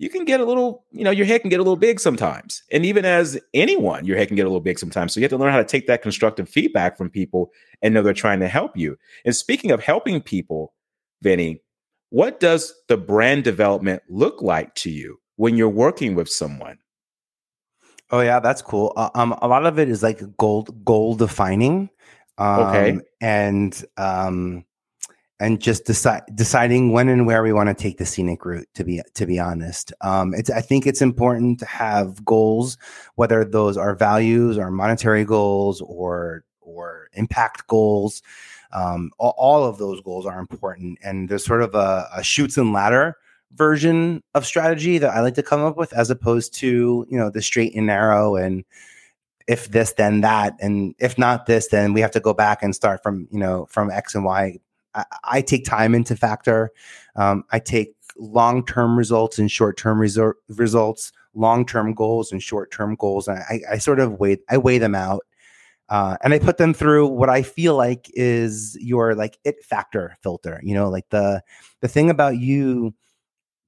[0.00, 2.64] you can get a little, you know, your head can get a little big sometimes.
[2.72, 5.14] And even as anyone, your head can get a little big sometimes.
[5.14, 8.02] So you have to learn how to take that constructive feedback from people and know
[8.02, 8.96] they're trying to help you.
[9.24, 10.74] And speaking of helping people,
[11.22, 11.60] Vinny,
[12.08, 16.76] what does the brand development look like to you when you're working with someone?
[18.10, 18.92] Oh yeah, that's cool.
[18.94, 21.88] Uh, um, a lot of it is like goal goal defining.
[22.36, 24.66] Um, okay, and um,
[25.38, 28.84] and just decide deciding when and where we want to take the scenic route to
[28.84, 32.76] be to be honest um, it's i think it's important to have goals
[33.14, 38.22] whether those are values or monetary goals or or impact goals
[38.72, 42.56] um, all, all, of those goals are important and there's sort of a, a Chutes
[42.56, 43.16] and ladder
[43.54, 47.30] version of strategy that i like to come up with as opposed to you know
[47.30, 48.64] the straight and narrow and
[49.48, 52.74] if this then that and if not this then we have to go back and
[52.74, 54.56] start from you know from x and y
[54.94, 56.70] I, I take time into factor.
[57.16, 62.42] Um, I take long term results and short term resor- results, long term goals and
[62.42, 63.28] short term goals.
[63.28, 65.22] And I, I, sort of weigh I weigh them out.
[65.88, 70.16] Uh, and I put them through what I feel like is your like it factor
[70.22, 70.60] filter.
[70.62, 71.42] You know, like the
[71.80, 72.94] the thing about you,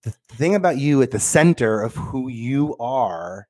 [0.03, 3.49] the thing about you at the center of who you are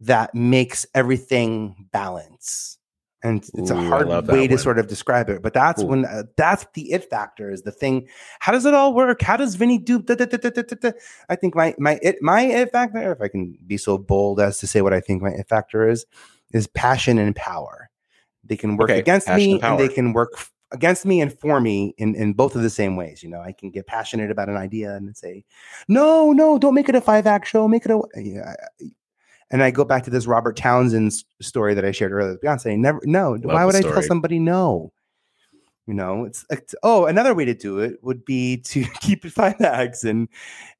[0.00, 2.78] that makes everything balance.
[3.22, 5.86] And it's Ooh, a hard way to sort of describe it but that's Ooh.
[5.86, 8.06] when uh, that's the it factor is the thing
[8.40, 9.22] how does it all work?
[9.22, 10.92] How does vinny do da, da, da,
[11.30, 14.58] i think my my it my it factor if i can be so bold as
[14.58, 16.04] to say what i think my it factor is
[16.54, 17.90] is passion and power.
[18.44, 19.00] They can work okay.
[19.00, 20.30] against passion me and, and they can work
[20.72, 23.22] against me and for me in, in both of the same ways.
[23.22, 25.44] You know, I can get passionate about an idea and say,
[25.88, 27.68] no, no, don't make it a five act show.
[27.68, 28.54] Make it a, yeah,
[29.50, 32.76] and I go back to this Robert Townsend story that I shared earlier with Beyonce.
[32.78, 33.32] Never, no.
[33.32, 34.92] Love why would I tell somebody no?
[35.86, 39.32] You know, it's, it's, oh, another way to do it would be to keep it
[39.32, 40.28] five acts and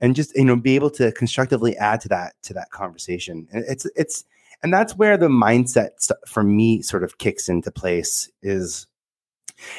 [0.01, 3.47] and just you know be able to constructively add to that to that conversation.
[3.53, 4.25] And it's it's
[4.63, 8.87] and that's where the mindset st- for me sort of kicks into place is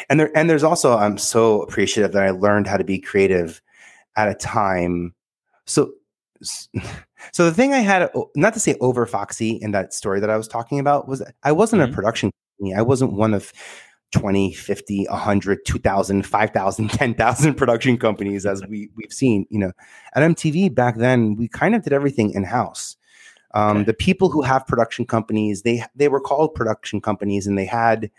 [0.09, 3.61] and there and there's also I'm so appreciative that I learned how to be creative
[4.15, 5.13] at a time.
[5.65, 5.91] So
[7.31, 10.37] so the thing I had, not to say over Foxy in that story that I
[10.37, 11.91] was talking about, was I wasn't mm-hmm.
[11.91, 12.75] a production company.
[12.75, 13.51] I wasn't one of
[14.11, 19.45] 20, 50, 100, 2,000, 5,000, 10,000 production companies as we, we've seen.
[19.49, 19.71] You know,
[20.13, 22.95] at MTV back then, we kind of did everything in house.
[23.53, 23.85] Um, okay.
[23.85, 28.11] The people who have production companies, they they were called production companies, and they had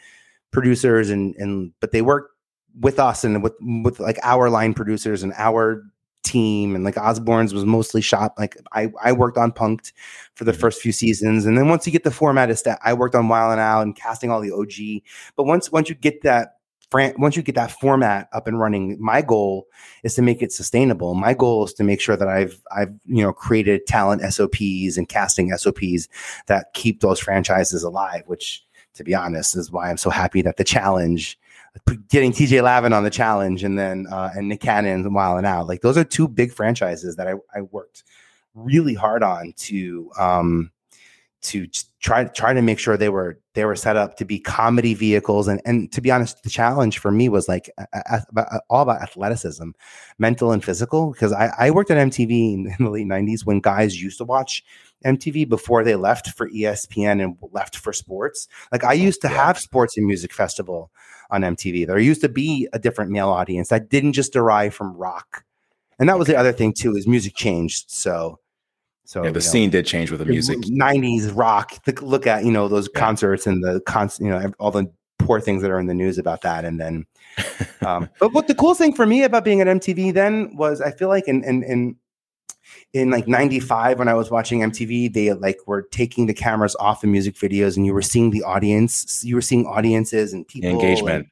[0.53, 2.31] producers, and and but they work
[2.79, 5.83] with us and with with like our line producers and our
[6.27, 6.75] team.
[6.75, 9.93] And like Osbourne's was mostly shot like I I worked on Punk'd
[10.35, 10.61] for the mm-hmm.
[10.61, 11.47] first few seasons.
[11.47, 13.83] And then once you get the format is that I worked on Wild 'N Out
[13.83, 15.03] and casting all the OG
[15.37, 16.55] but once once you get that
[16.93, 19.67] once you get that format up and running my goal
[20.05, 21.15] is to make it sustainable.
[21.15, 25.09] My goal is to make sure that I've I've you know created talent SOPs and
[25.09, 26.09] casting SOPs
[26.47, 28.66] that keep those franchises alive which
[28.97, 31.39] to be honest is why I'm so happy that the challenge
[32.09, 35.67] getting TJ Lavin on the challenge and then uh, and Nick Cannon Wild 'N Out.
[35.67, 38.05] Like those are two big franchises that I, I worked
[38.55, 40.71] really hard on to um
[41.47, 41.67] to
[42.01, 45.49] try try to make sure they were they were set up to be comedy vehicles
[45.49, 48.83] and and to be honest the challenge for me was like a, a, a, all
[48.83, 49.71] about athleticism
[50.19, 53.61] mental and physical because I, I worked at mtv in, in the late 90s when
[53.61, 54.65] guys used to watch
[55.05, 58.49] MTV before they left for ESPN and left for sports.
[58.73, 60.91] Like I used to have sports and music festival
[61.31, 61.87] on MTV.
[61.87, 65.45] There used to be a different male audience that didn't just derive from rock.
[65.99, 67.91] And that was the other thing too is music changed.
[67.91, 68.39] So
[69.07, 70.59] so yeah, the scene know, did change with the music.
[70.59, 71.79] 90s rock.
[72.03, 73.01] Look at, you know, those yeah.
[73.01, 76.19] concerts and the cons, you know, all the poor things that are in the news
[76.19, 76.65] about that.
[76.65, 77.07] And then
[77.87, 80.91] um, but what the cool thing for me about being at MTV then was I
[80.91, 81.97] feel like in in in
[82.93, 87.01] in like 95 when i was watching mtv they like were taking the cameras off
[87.01, 90.71] the music videos and you were seeing the audience you were seeing audiences and people
[90.71, 91.27] engagement and,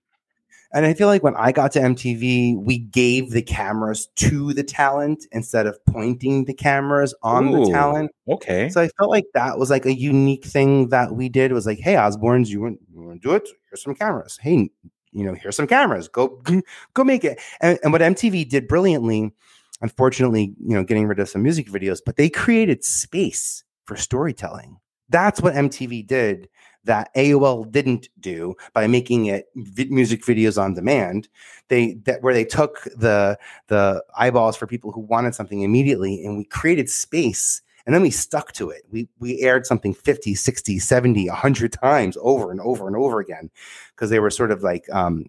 [0.74, 4.62] and i feel like when i got to mtv we gave the cameras to the
[4.62, 8.10] talent instead of pointing the cameras on Ooh, the talent.
[8.28, 8.68] okay.
[8.68, 11.78] So i felt like that was like a unique thing that we did was like
[11.78, 13.48] hey osbournes you want, you want to do it?
[13.70, 14.38] Here's some cameras.
[14.42, 14.70] Hey
[15.12, 16.08] you know here's some cameras.
[16.08, 16.42] Go
[16.94, 17.40] go make it.
[17.60, 19.32] And, and what mtv did brilliantly
[19.80, 24.78] unfortunately, you know, getting rid of some music videos, but they created space for storytelling.
[25.10, 26.48] That's what MTV did
[26.84, 31.28] that AOL didn't do by making it vi- music videos on demand.
[31.68, 36.36] They that where they took the the eyeballs for people who wanted something immediately and
[36.36, 38.82] we created space and then we stuck to it.
[38.90, 43.50] We we aired something 50, 60, 70, 100 times over and over and over again
[43.94, 45.26] because they were sort of like um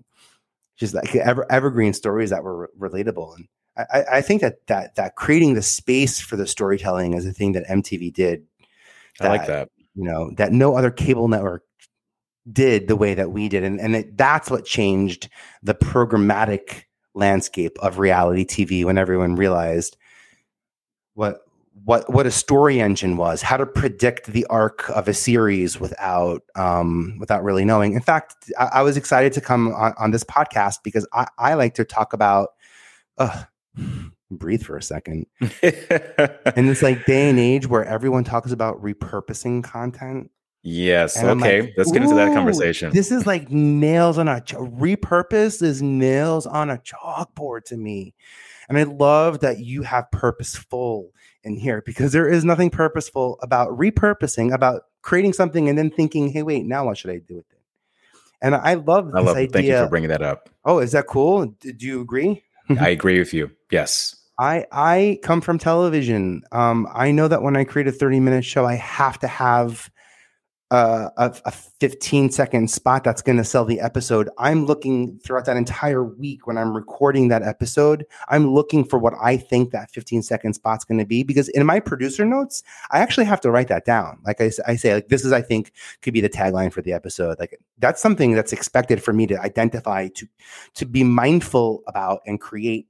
[0.75, 4.95] just like ever, evergreen stories that were re- relatable and I, I think that that
[4.95, 8.45] that creating the space for the storytelling is a thing that MTV did.
[9.19, 9.69] I like that.
[9.95, 11.63] You know that no other cable network
[12.51, 15.29] did the way that we did, and and it, that's what changed
[15.63, 19.97] the programmatic landscape of reality TV when everyone realized
[21.13, 21.39] what
[21.83, 26.41] what what a story engine was, how to predict the arc of a series without
[26.55, 27.93] um, without really knowing.
[27.93, 31.53] In fact, I, I was excited to come on, on, this podcast because I, I
[31.55, 32.49] like to talk about.
[33.17, 33.43] Uh,
[34.31, 35.25] breathe for a second.
[35.61, 40.31] in this like day and age where everyone talks about repurposing content.
[40.63, 41.21] Yes.
[41.21, 41.61] Okay.
[41.61, 42.91] Like, Let's get into that conversation.
[42.91, 48.15] This is like nails on a ch- repurpose is nails on a chalkboard to me.
[48.67, 51.11] And I love that you have purposeful
[51.43, 56.31] in here because there is nothing purposeful about repurposing, about creating something and then thinking,
[56.31, 57.59] hey, wait, now what should I do with it?
[58.41, 59.49] And I love I love idea.
[59.51, 60.49] Thank you for bringing that up.
[60.65, 61.45] Oh, is that cool?
[61.45, 62.43] Do you agree?
[62.79, 63.51] I agree with you.
[63.71, 64.15] Yes.
[64.37, 66.43] I I come from television.
[66.51, 69.89] Um, I know that when I create a 30 minute show, I have to have
[70.71, 74.29] uh, a, a 15 second spot that's going to sell the episode.
[74.39, 78.03] I'm looking throughout that entire week when I'm recording that episode.
[78.29, 81.65] I'm looking for what I think that 15 second spot's going to be because in
[81.65, 84.19] my producer notes, I actually have to write that down.
[84.25, 86.93] Like I, I say, like this is I think could be the tagline for the
[86.93, 87.39] episode.
[87.39, 90.27] Like that's something that's expected for me to identify to
[90.73, 92.87] to be mindful about and create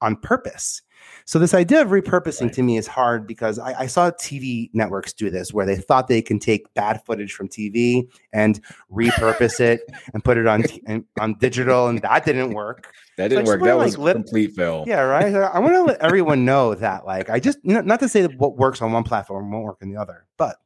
[0.00, 0.82] on purpose.
[1.24, 2.52] So this idea of repurposing right.
[2.54, 6.08] to me is hard because I, I, saw TV networks do this where they thought
[6.08, 9.82] they can take bad footage from TV and repurpose it
[10.12, 10.82] and put it on t-
[11.20, 12.92] on digital, and that didn't work.
[13.16, 13.62] That didn't so work.
[13.62, 14.84] That was let, complete fail.
[14.86, 15.34] Yeah, right.
[15.34, 18.56] I want to let everyone know that, like, I just not to say that what
[18.56, 20.56] works on one platform won't work in the other, but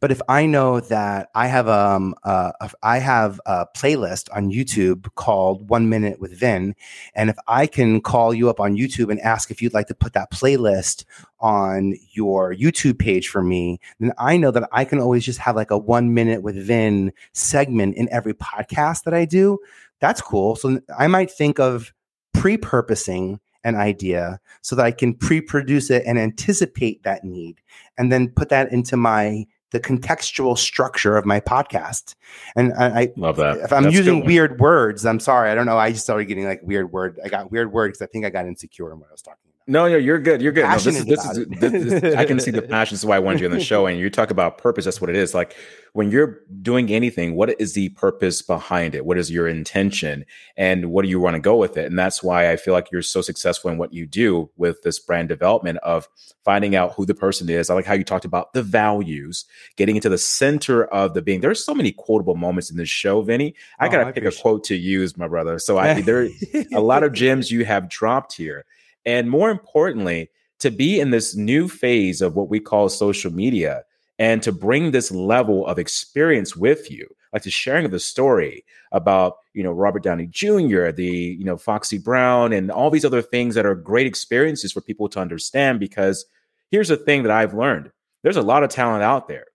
[0.00, 5.14] but if I know that I have um uh, I have a playlist on YouTube
[5.14, 6.74] called One Minute with Vin,
[7.14, 9.94] and if I can call you up on YouTube and ask if you'd like to
[9.94, 11.04] put that playlist
[11.40, 15.56] on your YouTube page for me, then I know that I can always just have
[15.56, 19.58] like a One Minute with Vin segment in every podcast that I do.
[20.00, 20.56] That's cool.
[20.56, 21.92] So I might think of
[22.32, 27.60] pre-purposing an idea so that I can pre-produce it and anticipate that need
[27.96, 32.14] and then put that into my the contextual structure of my podcast.
[32.54, 33.56] And I, I love that.
[33.56, 35.50] If I'm That's using weird words, I'm sorry.
[35.50, 35.76] I don't know.
[35.76, 37.18] I just started getting like weird word.
[37.24, 39.43] I got weird words because I think I got insecure in what I was talking
[39.66, 40.42] no, no, you're good.
[40.42, 40.64] You're good.
[40.64, 42.94] No, this is this is this, this, I can see the passion.
[42.94, 43.86] This is why I wanted you on the show.
[43.86, 44.84] And you talk about purpose.
[44.84, 45.32] That's what it is.
[45.32, 45.56] Like
[45.94, 49.06] when you're doing anything, what is the purpose behind it?
[49.06, 50.26] What is your intention,
[50.58, 51.86] and what do you want to go with it?
[51.86, 54.98] And that's why I feel like you're so successful in what you do with this
[54.98, 56.10] brand development of
[56.44, 57.70] finding out who the person is.
[57.70, 59.46] I like how you talked about the values,
[59.76, 61.40] getting into the center of the being.
[61.40, 63.54] There's so many quotable moments in this show, Vinny.
[63.78, 65.58] I oh, gotta I pick a quote to use, my brother.
[65.58, 66.28] So I there
[66.74, 68.66] a lot of gems you have dropped here.
[69.06, 73.82] And more importantly, to be in this new phase of what we call social media
[74.18, 78.64] and to bring this level of experience with you, like the sharing of the story
[78.92, 83.22] about, you know, Robert Downey Jr., the, you know, Foxy Brown, and all these other
[83.22, 85.80] things that are great experiences for people to understand.
[85.80, 86.24] Because
[86.70, 87.90] here's the thing that I've learned
[88.22, 89.46] there's a lot of talent out there.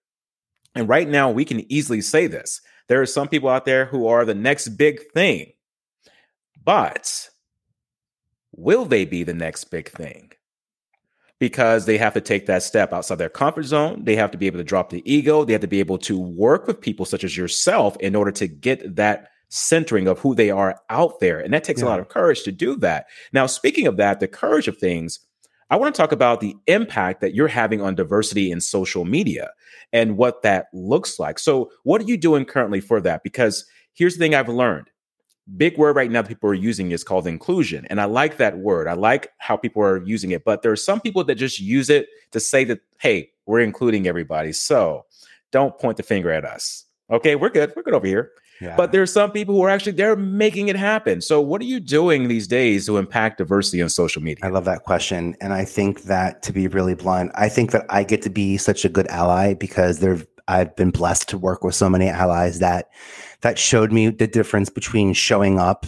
[0.76, 2.62] And right now, we can easily say this.
[2.88, 5.54] There are some people out there who are the next big thing.
[6.64, 7.30] But
[8.52, 10.32] will they be the next big thing?
[11.40, 14.04] Because they have to take that step outside their comfort zone.
[14.04, 15.46] They have to be able to drop the ego.
[15.46, 18.48] They have to be able to work with people such as yourself in order to
[18.48, 21.40] get that centering of who they are out there.
[21.40, 21.88] And that takes yeah.
[21.88, 23.08] a lot of courage to do that.
[23.34, 25.20] Now, speaking of that, the courage of things,
[25.70, 29.52] I want to talk about the impact that you're having on diversity in social media
[29.94, 31.40] and what that looks like.
[31.40, 33.24] So, what are you doing currently for that?
[33.24, 34.90] Because here's the thing I've learned
[35.58, 37.86] big word right now that people are using is called inclusion.
[37.90, 38.88] And I like that word.
[38.88, 40.44] I like how people are using it.
[40.44, 44.08] But there are some people that just use it to say that, hey, we're including
[44.08, 44.54] everybody.
[44.54, 45.06] So
[45.52, 46.86] don't point the finger at us.
[47.12, 47.74] Okay, we're good.
[47.76, 48.32] We're good over here.
[48.62, 48.76] Yeah.
[48.76, 51.22] But are some people who are actually they're making it happen.
[51.22, 54.46] So what are you doing these days to impact diversity on social media?
[54.46, 55.36] I love that question.
[55.40, 58.58] And I think that to be really blunt, I think that I get to be
[58.58, 60.18] such a good ally because there
[60.50, 62.90] I've been blessed to work with so many allies that
[63.42, 65.86] that showed me the difference between showing up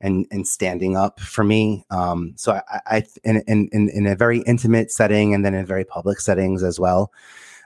[0.00, 1.84] and and standing up for me.
[1.90, 5.84] Um, so I, I in, in in a very intimate setting and then in very
[5.84, 7.12] public settings as well.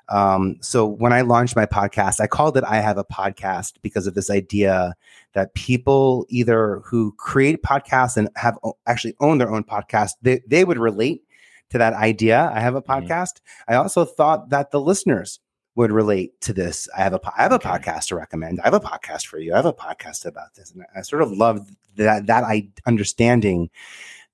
[0.09, 4.07] Um, so when I launched my podcast, I called it I Have a Podcast because
[4.07, 4.95] of this idea
[5.33, 10.65] that people either who create podcasts and have actually own their own podcast, they, they
[10.65, 11.23] would relate
[11.71, 12.53] to that idea.
[12.55, 12.93] I have a mm-hmm.
[12.93, 13.09] podcast.
[13.41, 13.73] Mm-hmm.
[13.73, 15.41] I also thought that the listeners
[15.77, 16.89] would relate to this.
[16.97, 17.69] I have a I have a okay.
[17.69, 18.61] podcast to recommend.
[18.61, 19.53] I have a podcast for you.
[19.53, 23.71] I have a podcast about this, and I sort of love that that I understanding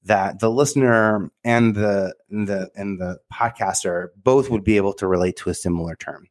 [0.05, 5.07] that the listener and the and the and the podcaster both would be able to
[5.07, 6.29] relate to a similar term.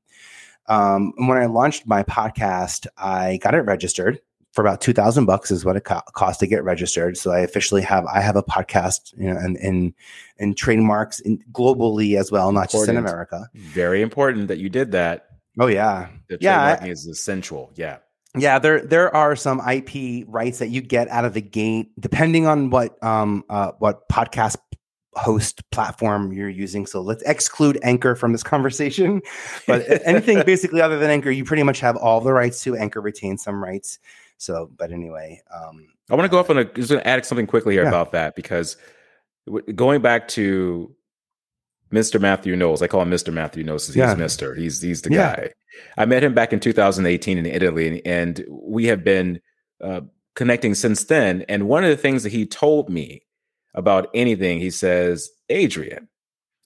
[0.68, 4.22] Um, when I launched my podcast, I got it registered
[4.60, 7.16] for about 2000 bucks is what it co- cost to get registered.
[7.16, 9.94] So I officially have, I have a podcast, you know, and, and,
[10.38, 12.82] and trademarks in, globally as well, not important.
[12.82, 13.50] just in America.
[13.54, 15.28] Very important that you did that.
[15.62, 16.10] Oh yeah.
[16.28, 16.76] The yeah.
[16.76, 17.72] Trademarking is essential.
[17.76, 18.00] Yeah.
[18.38, 22.46] Yeah, there there are some IP rights that you get out of the gate, depending
[22.46, 24.58] on what um uh what podcast
[25.14, 26.86] host platform you're using.
[26.86, 29.22] So let's exclude Anchor from this conversation.
[29.68, 32.76] But anything basically other than Anchor, you pretty much have all the rights to.
[32.76, 34.00] Anchor retains some rights.
[34.40, 37.26] So, but anyway, um, I want to go off on a just going to add
[37.26, 37.90] something quickly here yeah.
[37.90, 38.78] about that because
[39.76, 40.96] going back to
[41.92, 42.22] Mr.
[42.22, 43.34] Matthew Knowles, I call him Mr.
[43.34, 43.88] Matthew Knowles.
[43.88, 44.16] He's yeah.
[44.16, 44.56] Mister.
[44.56, 45.36] He's he's the yeah.
[45.36, 45.50] guy.
[45.98, 49.42] I met him back in 2018 in Italy, and we have been
[49.84, 50.02] uh,
[50.36, 51.44] connecting since then.
[51.50, 53.24] And one of the things that he told me
[53.74, 56.08] about anything, he says, Adrian,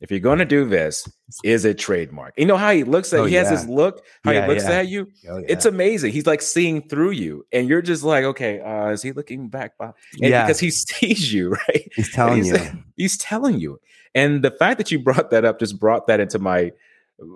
[0.03, 1.09] if you're going to do this,
[1.45, 2.33] is it trademark?
[2.37, 4.65] You know how he looks at oh, he has his look, how yeah, he looks
[4.65, 4.79] yeah.
[4.79, 5.07] at you.
[5.29, 5.45] Oh, yeah.
[5.47, 6.11] It's amazing.
[6.11, 9.75] He's like seeing through you, and you're just like, okay, uh, is he looking back?
[9.79, 11.89] And yeah, because he sees you, right?
[11.95, 12.83] He's telling he's, you.
[12.97, 13.79] He's telling you.
[14.13, 16.73] And the fact that you brought that up just brought that into my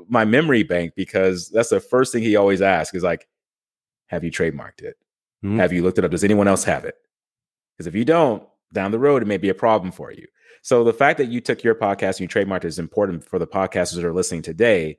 [0.09, 3.29] my memory bank because that's the first thing he always asks is like,
[4.07, 4.97] have you trademarked it?
[5.43, 5.57] Mm-hmm.
[5.59, 6.11] Have you looked it up?
[6.11, 6.95] Does anyone else have it?
[7.73, 8.43] Because if you don't,
[8.73, 10.27] down the road, it may be a problem for you.
[10.67, 13.39] So the fact that you took your podcast and you trademarked it is important for
[13.39, 14.97] the podcasters that are listening today.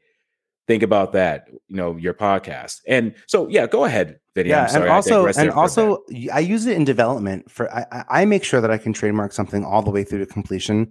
[0.66, 2.80] Think about that, you know, your podcast.
[2.86, 4.56] And so, yeah, go ahead, video.
[4.56, 7.70] Yeah, and also, and also, I use it in development for.
[7.70, 10.90] I, I make sure that I can trademark something all the way through to completion.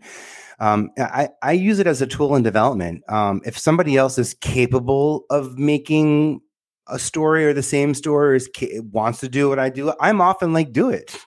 [0.60, 3.02] Um, I, I use it as a tool in development.
[3.10, 6.42] Um, if somebody else is capable of making
[6.86, 8.50] a story or the same story or is,
[8.92, 11.18] wants to do what I do, I'm often like, do it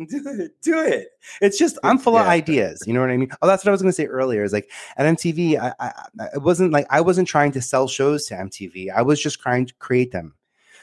[0.08, 1.08] do it, do it.
[1.42, 2.22] It's just I'm full yeah.
[2.22, 2.82] of ideas.
[2.86, 3.30] You know what I mean?
[3.42, 4.44] Oh, that's what I was going to say earlier.
[4.44, 5.92] Is like at MTV, I, I,
[6.34, 8.90] it wasn't like I wasn't trying to sell shows to MTV.
[8.94, 10.34] I was just trying to create them.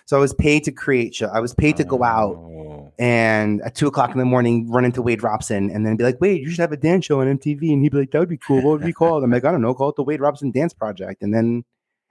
[0.06, 1.28] So I was paid to create show.
[1.28, 2.94] I was paid to go out oh.
[2.98, 6.22] and at two o'clock in the morning run into Wade Robson and then be like,
[6.22, 7.74] Wade, you should have a dance show on MTV.
[7.74, 8.62] And he'd be like, that would be cool.
[8.62, 9.26] What would be called?
[9.26, 11.24] I'm like, I don't know, call it the Wade Robson Dance Project.
[11.24, 11.66] And then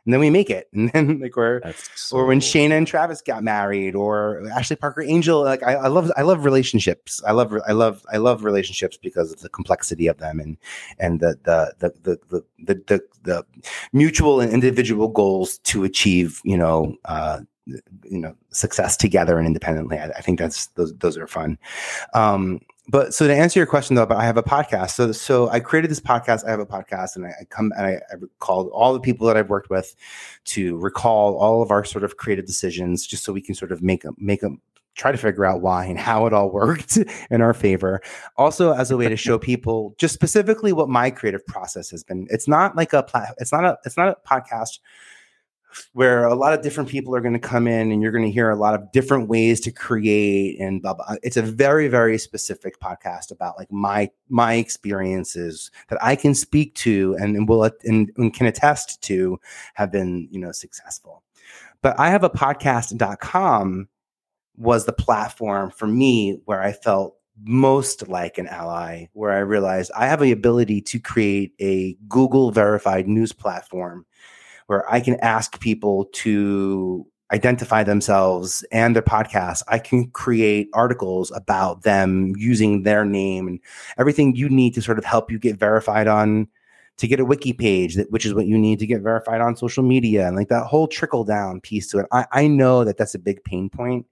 [0.06, 0.68] and then we make it.
[0.76, 1.62] And then like or
[1.94, 5.42] so or when Shanna and Travis got married, or Ashley Parker Angel.
[5.42, 7.20] Like I, I love I love relationships.
[7.26, 10.56] I love I love I love relationships because of the complexity of them and
[10.98, 13.46] and the the the the the the, the, the
[13.92, 16.40] mutual and individual goals to achieve.
[16.44, 16.96] You know.
[17.04, 17.40] Uh,
[18.04, 21.58] you know success together and independently I, I think that's those those are fun
[22.14, 24.90] um but so to answer your question though, but I have a podcast.
[24.90, 26.44] So so I created this podcast.
[26.46, 29.26] I have a podcast, and I, I come and I, I called all the people
[29.26, 29.94] that I've worked with
[30.46, 33.82] to recall all of our sort of creative decisions, just so we can sort of
[33.82, 34.60] make them make them
[34.94, 36.98] try to figure out why and how it all worked
[37.30, 38.00] in our favor.
[38.36, 42.26] Also, as a way to show people just specifically what my creative process has been.
[42.30, 44.78] It's not like a pla- it's not a it's not a podcast
[45.92, 48.30] where a lot of different people are going to come in and you're going to
[48.30, 51.06] hear a lot of different ways to create and blah, blah.
[51.08, 56.34] Uh, it's a very, very specific podcast about like my my experiences that I can
[56.34, 59.38] speak to and, and will and, and can attest to
[59.74, 61.22] have been, you know, successful.
[61.82, 63.88] But I have a podcast.com
[64.56, 69.90] was the platform for me where I felt most like an ally, where I realized
[69.94, 74.06] I have the ability to create a Google verified news platform
[74.66, 79.62] where I can ask people to identify themselves and their podcast.
[79.68, 83.60] I can create articles about them using their name and
[83.98, 86.48] everything you need to sort of help you get verified on
[86.98, 89.56] to get a wiki page that which is what you need to get verified on
[89.56, 92.06] social media and like that whole trickle down piece to it.
[92.12, 94.06] I, I know that that's a big pain point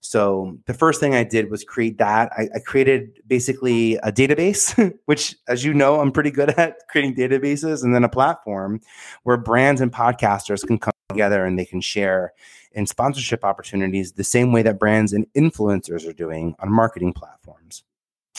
[0.00, 2.30] so the first thing I did was create that.
[2.36, 7.16] I, I created basically a database, which, as you know, I'm pretty good at creating
[7.16, 8.80] databases, and then a platform
[9.24, 12.32] where brands and podcasters can come together and they can share
[12.72, 17.82] in sponsorship opportunities the same way that brands and influencers are doing on marketing platforms.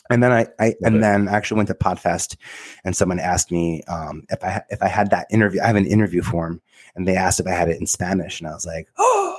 [0.09, 2.37] And then I, I and then actually went to Podfest,
[2.85, 5.59] and someone asked me um, if I if I had that interview.
[5.61, 6.61] I have an interview form,
[6.95, 9.36] and they asked if I had it in Spanish, and I was like, oh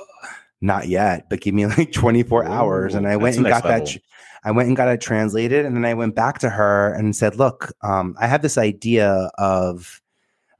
[0.61, 2.95] not yet, but give me like 24 Ooh, hours.
[2.95, 3.85] And I went and got level.
[3.85, 3.97] that.
[4.43, 5.65] I went and got it translated.
[5.65, 9.29] And then I went back to her and said, look, um, I have this idea
[9.37, 10.01] of,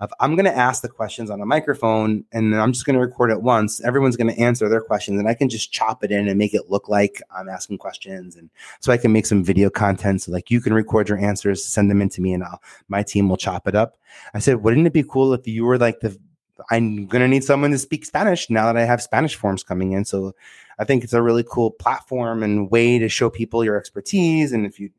[0.02, 2.95] of I'm going to ask the questions on a microphone and then I'm just going
[2.95, 3.82] to record it once.
[3.82, 6.54] Everyone's going to answer their questions and I can just chop it in and make
[6.54, 8.36] it look like I'm asking questions.
[8.36, 8.50] And
[8.82, 10.24] so I can make some video content.
[10.24, 13.30] So like you can record your answers, send them into me and I'll, my team
[13.30, 13.97] will chop it up.
[14.34, 16.18] I said, wouldn't it be cool if you were like the
[16.72, 19.91] I'm going to need someone to speak Spanish now that I have Spanish forms coming
[19.91, 20.05] in.
[20.05, 20.34] So
[20.78, 24.51] I think it's a really cool platform and way to show people your expertise.
[24.51, 24.89] And if you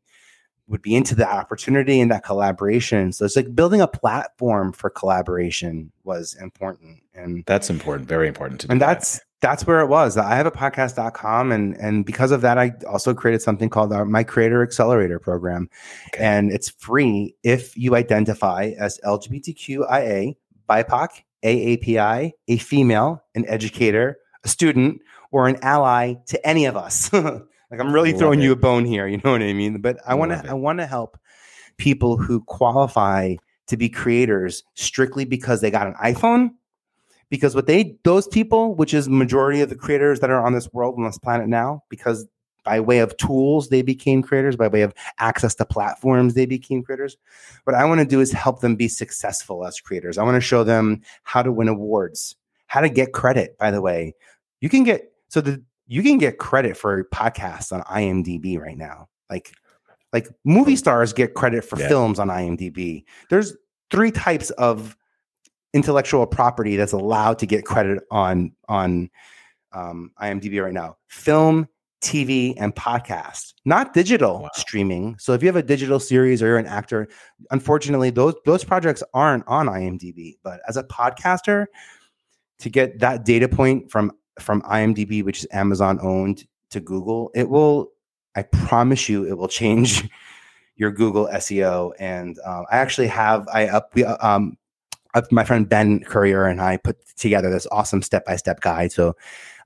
[0.71, 3.11] would be into the opportunity and that collaboration.
[3.11, 7.03] So it's like building a platform for collaboration was important.
[7.13, 8.71] And that's important, very important to me.
[8.71, 9.25] And that's that.
[9.41, 10.17] that's where it was.
[10.17, 14.05] I have a podcast.com and and because of that I also created something called our
[14.05, 15.69] my creator accelerator program.
[16.13, 16.23] Okay.
[16.23, 20.35] And it's free if you identify as LGBTQIA,
[20.69, 21.09] BIPOC,
[21.43, 27.11] AAPI, a female, an educator, a student, or an ally to any of us.
[27.71, 28.43] Like I'm really Love throwing it.
[28.43, 29.79] you a bone here, you know what I mean?
[29.79, 31.17] But I want to I want to help
[31.77, 33.35] people who qualify
[33.67, 36.49] to be creators strictly because they got an iPhone.
[37.29, 40.67] Because what they those people, which is majority of the creators that are on this
[40.73, 42.27] world on this planet now, because
[42.63, 46.83] by way of tools they became creators, by way of access to platforms they became
[46.83, 47.17] creators.
[47.63, 50.17] What I want to do is help them be successful as creators.
[50.17, 52.35] I want to show them how to win awards,
[52.67, 53.57] how to get credit.
[53.57, 54.15] By the way,
[54.59, 59.09] you can get so the you can get credit for podcasts on IMDb right now.
[59.29, 59.53] Like
[60.13, 61.87] like movie stars get credit for yeah.
[61.87, 63.03] films on IMDb.
[63.29, 63.53] There's
[63.89, 64.95] three types of
[65.73, 69.09] intellectual property that's allowed to get credit on on
[69.73, 71.67] um, IMDb right now: film,
[72.01, 73.53] TV, and podcast.
[73.63, 74.49] Not digital wow.
[74.55, 75.17] streaming.
[75.19, 77.07] So if you have a digital series or you're an actor,
[77.51, 80.35] unfortunately, those those projects aren't on IMDb.
[80.43, 81.67] But as a podcaster,
[82.59, 87.49] to get that data point from from IMDb, which is Amazon owned, to Google, it
[87.49, 87.91] will.
[88.35, 90.09] I promise you, it will change
[90.75, 91.91] your Google SEO.
[91.99, 94.57] And um, I actually have I up we um
[95.31, 98.91] my friend Ben Courier and I put together this awesome step by step guide.
[98.91, 99.15] So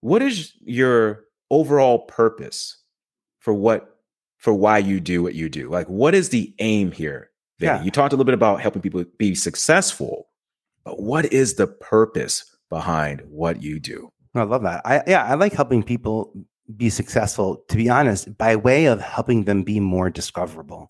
[0.01, 2.77] What is your overall purpose
[3.39, 3.98] for what
[4.39, 5.69] for why you do what you do.
[5.69, 7.29] Like, what is the aim here?
[7.59, 7.83] Yeah.
[7.83, 10.29] You talked a little bit about helping people be successful,
[10.85, 14.11] but what is the purpose behind what you do?
[14.33, 14.81] I love that.
[14.85, 16.33] I yeah, I like helping people
[16.77, 17.63] be successful.
[17.67, 20.89] To be honest, by way of helping them be more discoverable.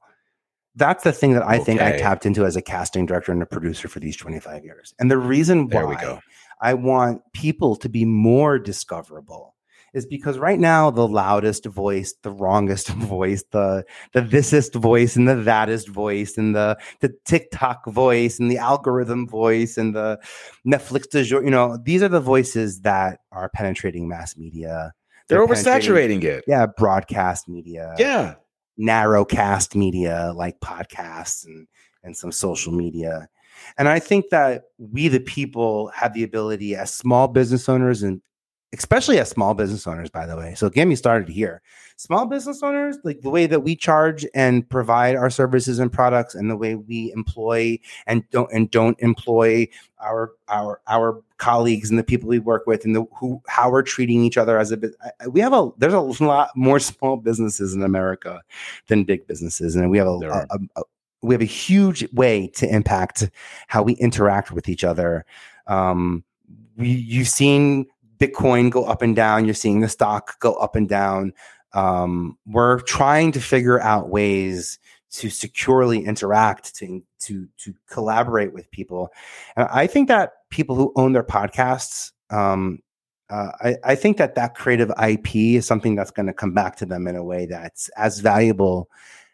[0.75, 1.63] That's the thing that I okay.
[1.63, 4.93] think I tapped into as a casting director and a producer for these 25 years.
[4.99, 6.19] And the reason why we go,
[6.61, 9.55] I want people to be more discoverable
[9.93, 15.27] is because right now the loudest voice, the wrongest voice, the the thisest voice and
[15.27, 20.19] the thatest voice and the the TikTok voice and the algorithm voice and the
[20.65, 24.93] Netflix de jour, you know, these are the voices that are penetrating mass media.
[25.27, 26.43] They're, They're oversaturating it.
[26.47, 27.95] Yeah, broadcast media.
[27.97, 28.35] Yeah.
[28.79, 31.67] Narrowcast media like podcasts and
[32.03, 33.27] and some social media.
[33.77, 38.21] And I think that we, the people, have the ability as small business owners and
[38.73, 40.53] especially as small business owners, by the way.
[40.55, 41.61] So get me started here.
[41.97, 46.35] Small business owners, like the way that we charge and provide our services and products,
[46.35, 49.67] and the way we employ and don't and don't employ
[49.99, 53.81] our our our colleagues and the people we work with, and the who how we're
[53.81, 54.91] treating each other as a bit.
[55.29, 58.41] We have a there's a lot more small businesses in America
[58.87, 60.83] than big businesses, and we have a, a, a, a
[61.21, 63.29] we have a huge way to impact
[63.67, 65.25] how we interact with each other.
[65.67, 66.23] Um,
[66.77, 67.87] we, you've seen
[68.19, 69.45] Bitcoin go up and down.
[69.45, 71.33] You're seeing the stock go up and down.
[71.73, 74.79] Um, we're trying to figure out ways
[75.11, 79.09] to securely interact, to to to collaborate with people.
[79.55, 82.79] And I think that people who own their podcasts, um,
[83.29, 86.75] uh, I, I think that that creative IP is something that's going to come back
[86.77, 88.89] to them in a way that's as valuable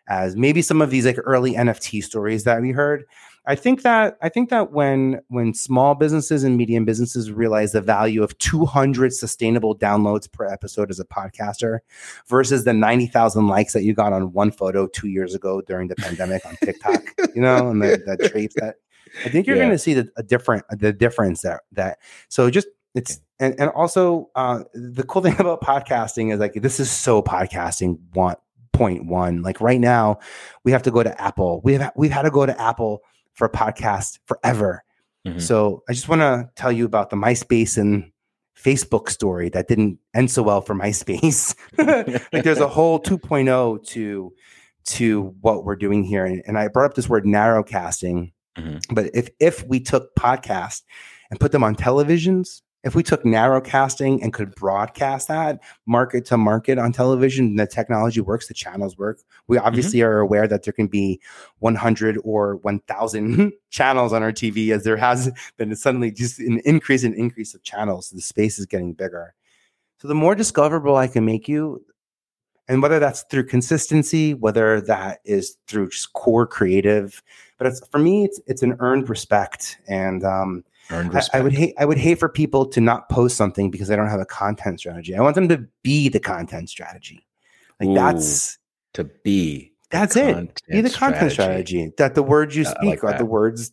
[0.08, 3.06] as maybe some of these like early NFT stories that we heard.
[3.48, 7.82] I think that I think that when when small businesses and medium businesses realize the
[7.82, 11.80] value of 200 sustainable downloads per episode as a podcaster
[12.28, 15.96] versus the 90,000 likes that you got on one photo 2 years ago during the
[15.96, 17.04] pandemic on TikTok,
[17.36, 18.76] you know, and the, the traits that
[19.24, 19.64] I think you're yeah.
[19.64, 23.70] going to see the, a different the difference that that so just it's and and
[23.72, 28.40] also uh, the cool thing about podcasting is like this is so podcasting want
[28.74, 30.20] point one like right now
[30.66, 33.02] we have to go to apple we've we've had to go to apple
[33.36, 34.84] for a podcast forever.
[35.28, 35.40] Mm-hmm.
[35.40, 38.12] So I just want to tell you about the MySpace and
[38.58, 41.56] Facebook story that didn't end so well for MySpace.
[42.34, 44.34] like there's a whole 2.0 to
[44.86, 46.26] to what we're doing here.
[46.26, 48.32] And, and I brought up this word narrowcasting.
[48.58, 48.94] Mm-hmm.
[48.94, 50.84] But if if we took podcasts
[51.30, 56.38] and put them on televisions if we took narrowcasting and could broadcast that market to
[56.38, 59.20] market on television, the technology works, the channels work.
[59.48, 59.68] We Mm-hmm.
[59.68, 61.20] obviously are aware that there can be
[61.60, 67.04] 100 or 1,000 channels on our TV, as there has been suddenly just an increase
[67.04, 68.12] and increase of channels.
[68.12, 69.34] The space is getting bigger.
[69.98, 71.84] So the more discoverable I can make you,
[72.68, 77.24] and whether that's through consistency, whether that is through just core creative,
[77.58, 80.24] but it's for me, it's it's an earned respect and.
[80.24, 83.90] um I, I would hate I would hate for people to not post something because
[83.90, 85.16] I don't have a content strategy.
[85.16, 87.26] I want them to be the content strategy.
[87.80, 88.58] Like Ooh, that's
[88.94, 89.74] to be.
[89.90, 90.62] that's it.
[90.70, 91.92] Be the content strategy.
[91.98, 93.18] That the words you speak like are that.
[93.18, 93.72] the words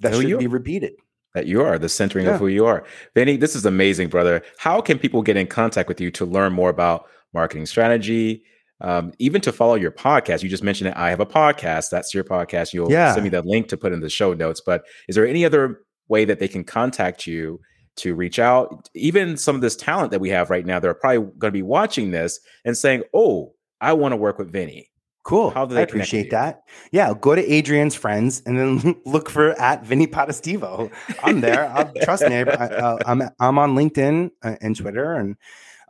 [0.00, 0.92] that Who should you be repeated.
[1.34, 2.34] that you are the centering Yeah.
[2.34, 2.84] of who you are.
[3.14, 4.42] Vinny, this is amazing, brother.
[4.58, 8.42] How can people get in contact with you to learn more about marketing strategy?
[8.80, 10.96] Um, even to follow your podcast, you just mentioned it.
[10.96, 11.90] I have a podcast.
[11.90, 12.72] That's your podcast.
[12.72, 13.12] You'll Yeah.
[13.12, 14.60] send me the link to put in the show notes.
[14.64, 17.60] But is there any other way that they can contact you
[17.96, 18.88] to reach out?
[18.94, 21.62] Even some of this talent that we have right now, they're probably going to be
[21.62, 24.90] watching this and saying, "Oh, I want to work with Vinny."
[25.28, 25.50] Cool.
[25.50, 26.62] How do they with appreciate that.
[26.90, 30.90] Yeah, go to Adrian's friends and then look for at Vinny Potestivo.
[31.22, 31.66] I'm there.
[31.68, 32.34] I'll, trust me.
[32.34, 35.36] I, I, I'm I'm on LinkedIn uh, and Twitter, and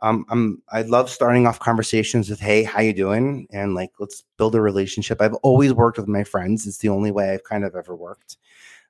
[0.01, 3.47] um, I'm I love starting off conversations with Hey, how you doing?
[3.49, 5.21] And like let's build a relationship.
[5.21, 6.67] I've always worked with my friends.
[6.67, 8.35] It's the only way I've kind of ever worked.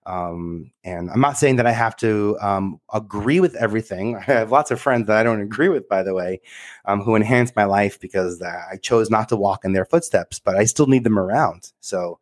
[0.10, 4.16] Um, and I'm not saying that I have to um, agree with everything.
[4.18, 6.42] I have lots of friends that I don't agree with, by the way,
[6.86, 10.56] um, who enhance my life because I chose not to walk in their footsteps, but
[10.56, 11.72] I still need them around.
[11.80, 12.20] So,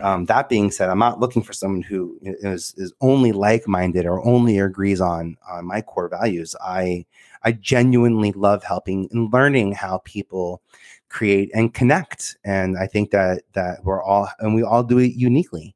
[0.00, 4.06] um, that being said, I'm not looking for someone who is is only like minded
[4.06, 6.54] or only agrees on on my core values.
[6.62, 7.06] I
[7.44, 10.62] I genuinely love helping and learning how people
[11.08, 15.12] create and connect, and I think that that we're all and we all do it
[15.14, 15.74] uniquely.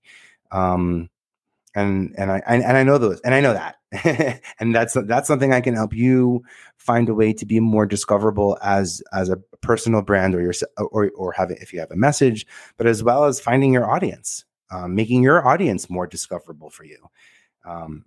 [0.50, 1.10] Um,
[1.76, 3.76] and and I and, I know those and I know that
[4.58, 6.42] and that's that's something I can help you
[6.78, 11.10] find a way to be more discoverable as as a personal brand or your or
[11.14, 12.46] or have it if you have a message,
[12.78, 16.98] but as well as finding your audience, um, making your audience more discoverable for you.
[17.64, 18.06] Um,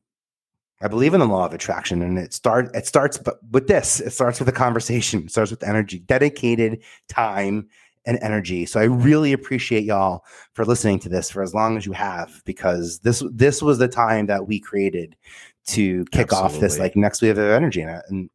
[0.82, 4.00] I believe in the law of attraction, and it start it starts but with this.
[4.00, 5.26] It starts with a conversation.
[5.26, 7.70] It starts with energy, dedicated time
[8.10, 8.66] and energy.
[8.66, 12.41] So I really appreciate y'all for listening to this for as long as you have,
[12.43, 15.16] because this this was the time that we created
[15.68, 17.82] to kick off this like next wave of energy.
[17.82, 18.30] And, I- and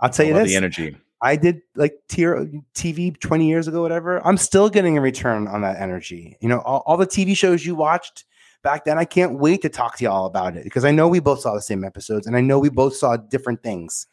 [0.00, 0.96] I'll tell I you this: the energy.
[1.20, 4.24] I did like TV 20 years ago, whatever.
[4.26, 6.36] I'm still getting a return on that energy.
[6.40, 8.24] You know, all, all the TV shows you watched
[8.62, 11.20] back then, I can't wait to talk to y'all about it because I know we
[11.20, 14.06] both saw the same episodes and I know we both saw different things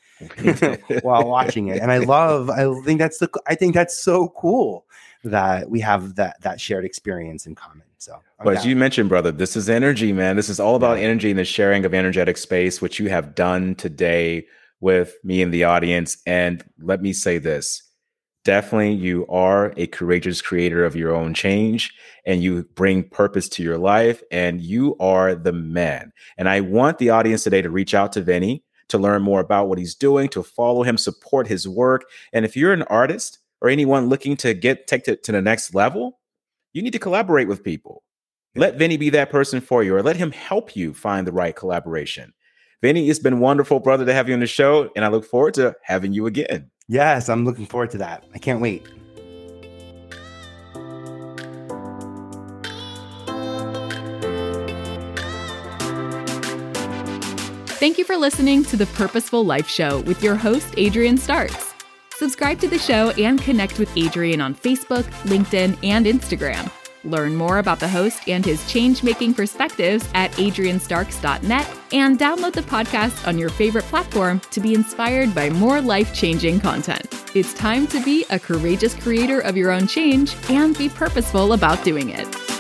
[1.02, 1.82] while watching it.
[1.82, 4.86] And I love, I think that's the, I think that's so cool
[5.24, 7.84] that we have that, that shared experience in common.
[7.98, 10.36] So, But as you mentioned, brother, this is energy, man.
[10.36, 11.06] This is all about Yeah.
[11.06, 14.46] energy and the sharing of energetic space, which you have done today
[14.80, 16.18] with me and the audience.
[16.28, 17.82] And let me say this
[18.44, 21.92] definitely, you are a courageous creator of your own change
[22.28, 26.14] and you bring purpose to your life, and you are the man.
[26.38, 29.68] And I want the audience today to reach out to Vinny to learn more about
[29.68, 32.06] what he's doing, to follow him, support his work.
[32.34, 35.74] And if you're an artist or anyone looking to get take it to the next
[35.74, 36.20] level,
[36.74, 38.04] you need to collaborate with people.
[38.56, 41.56] Let Vinny be that person for you, or let him help you find the right
[41.56, 42.34] collaboration.
[42.82, 45.56] Vinny, it's been wonderful, brother, to have you on the show, and I look forward
[45.56, 46.70] to having you again.
[46.88, 48.24] yes, I'm looking forward to that.
[48.34, 48.88] I can't wait.
[57.86, 61.76] Thank you for listening to the Purposeful Life Show with your host, Adrian Starks.
[62.16, 66.72] Subscribe to the show and connect with Adrian on Facebook, LinkedIn, and Instagram.
[67.04, 72.64] Learn more about the host and his change making perspectives at adrianstarks.net and download the
[72.64, 77.06] podcast on your favorite platform to be inspired by more life changing content.
[77.36, 81.84] It's time to be a courageous creator of your own change and be purposeful about
[81.84, 82.55] doing it.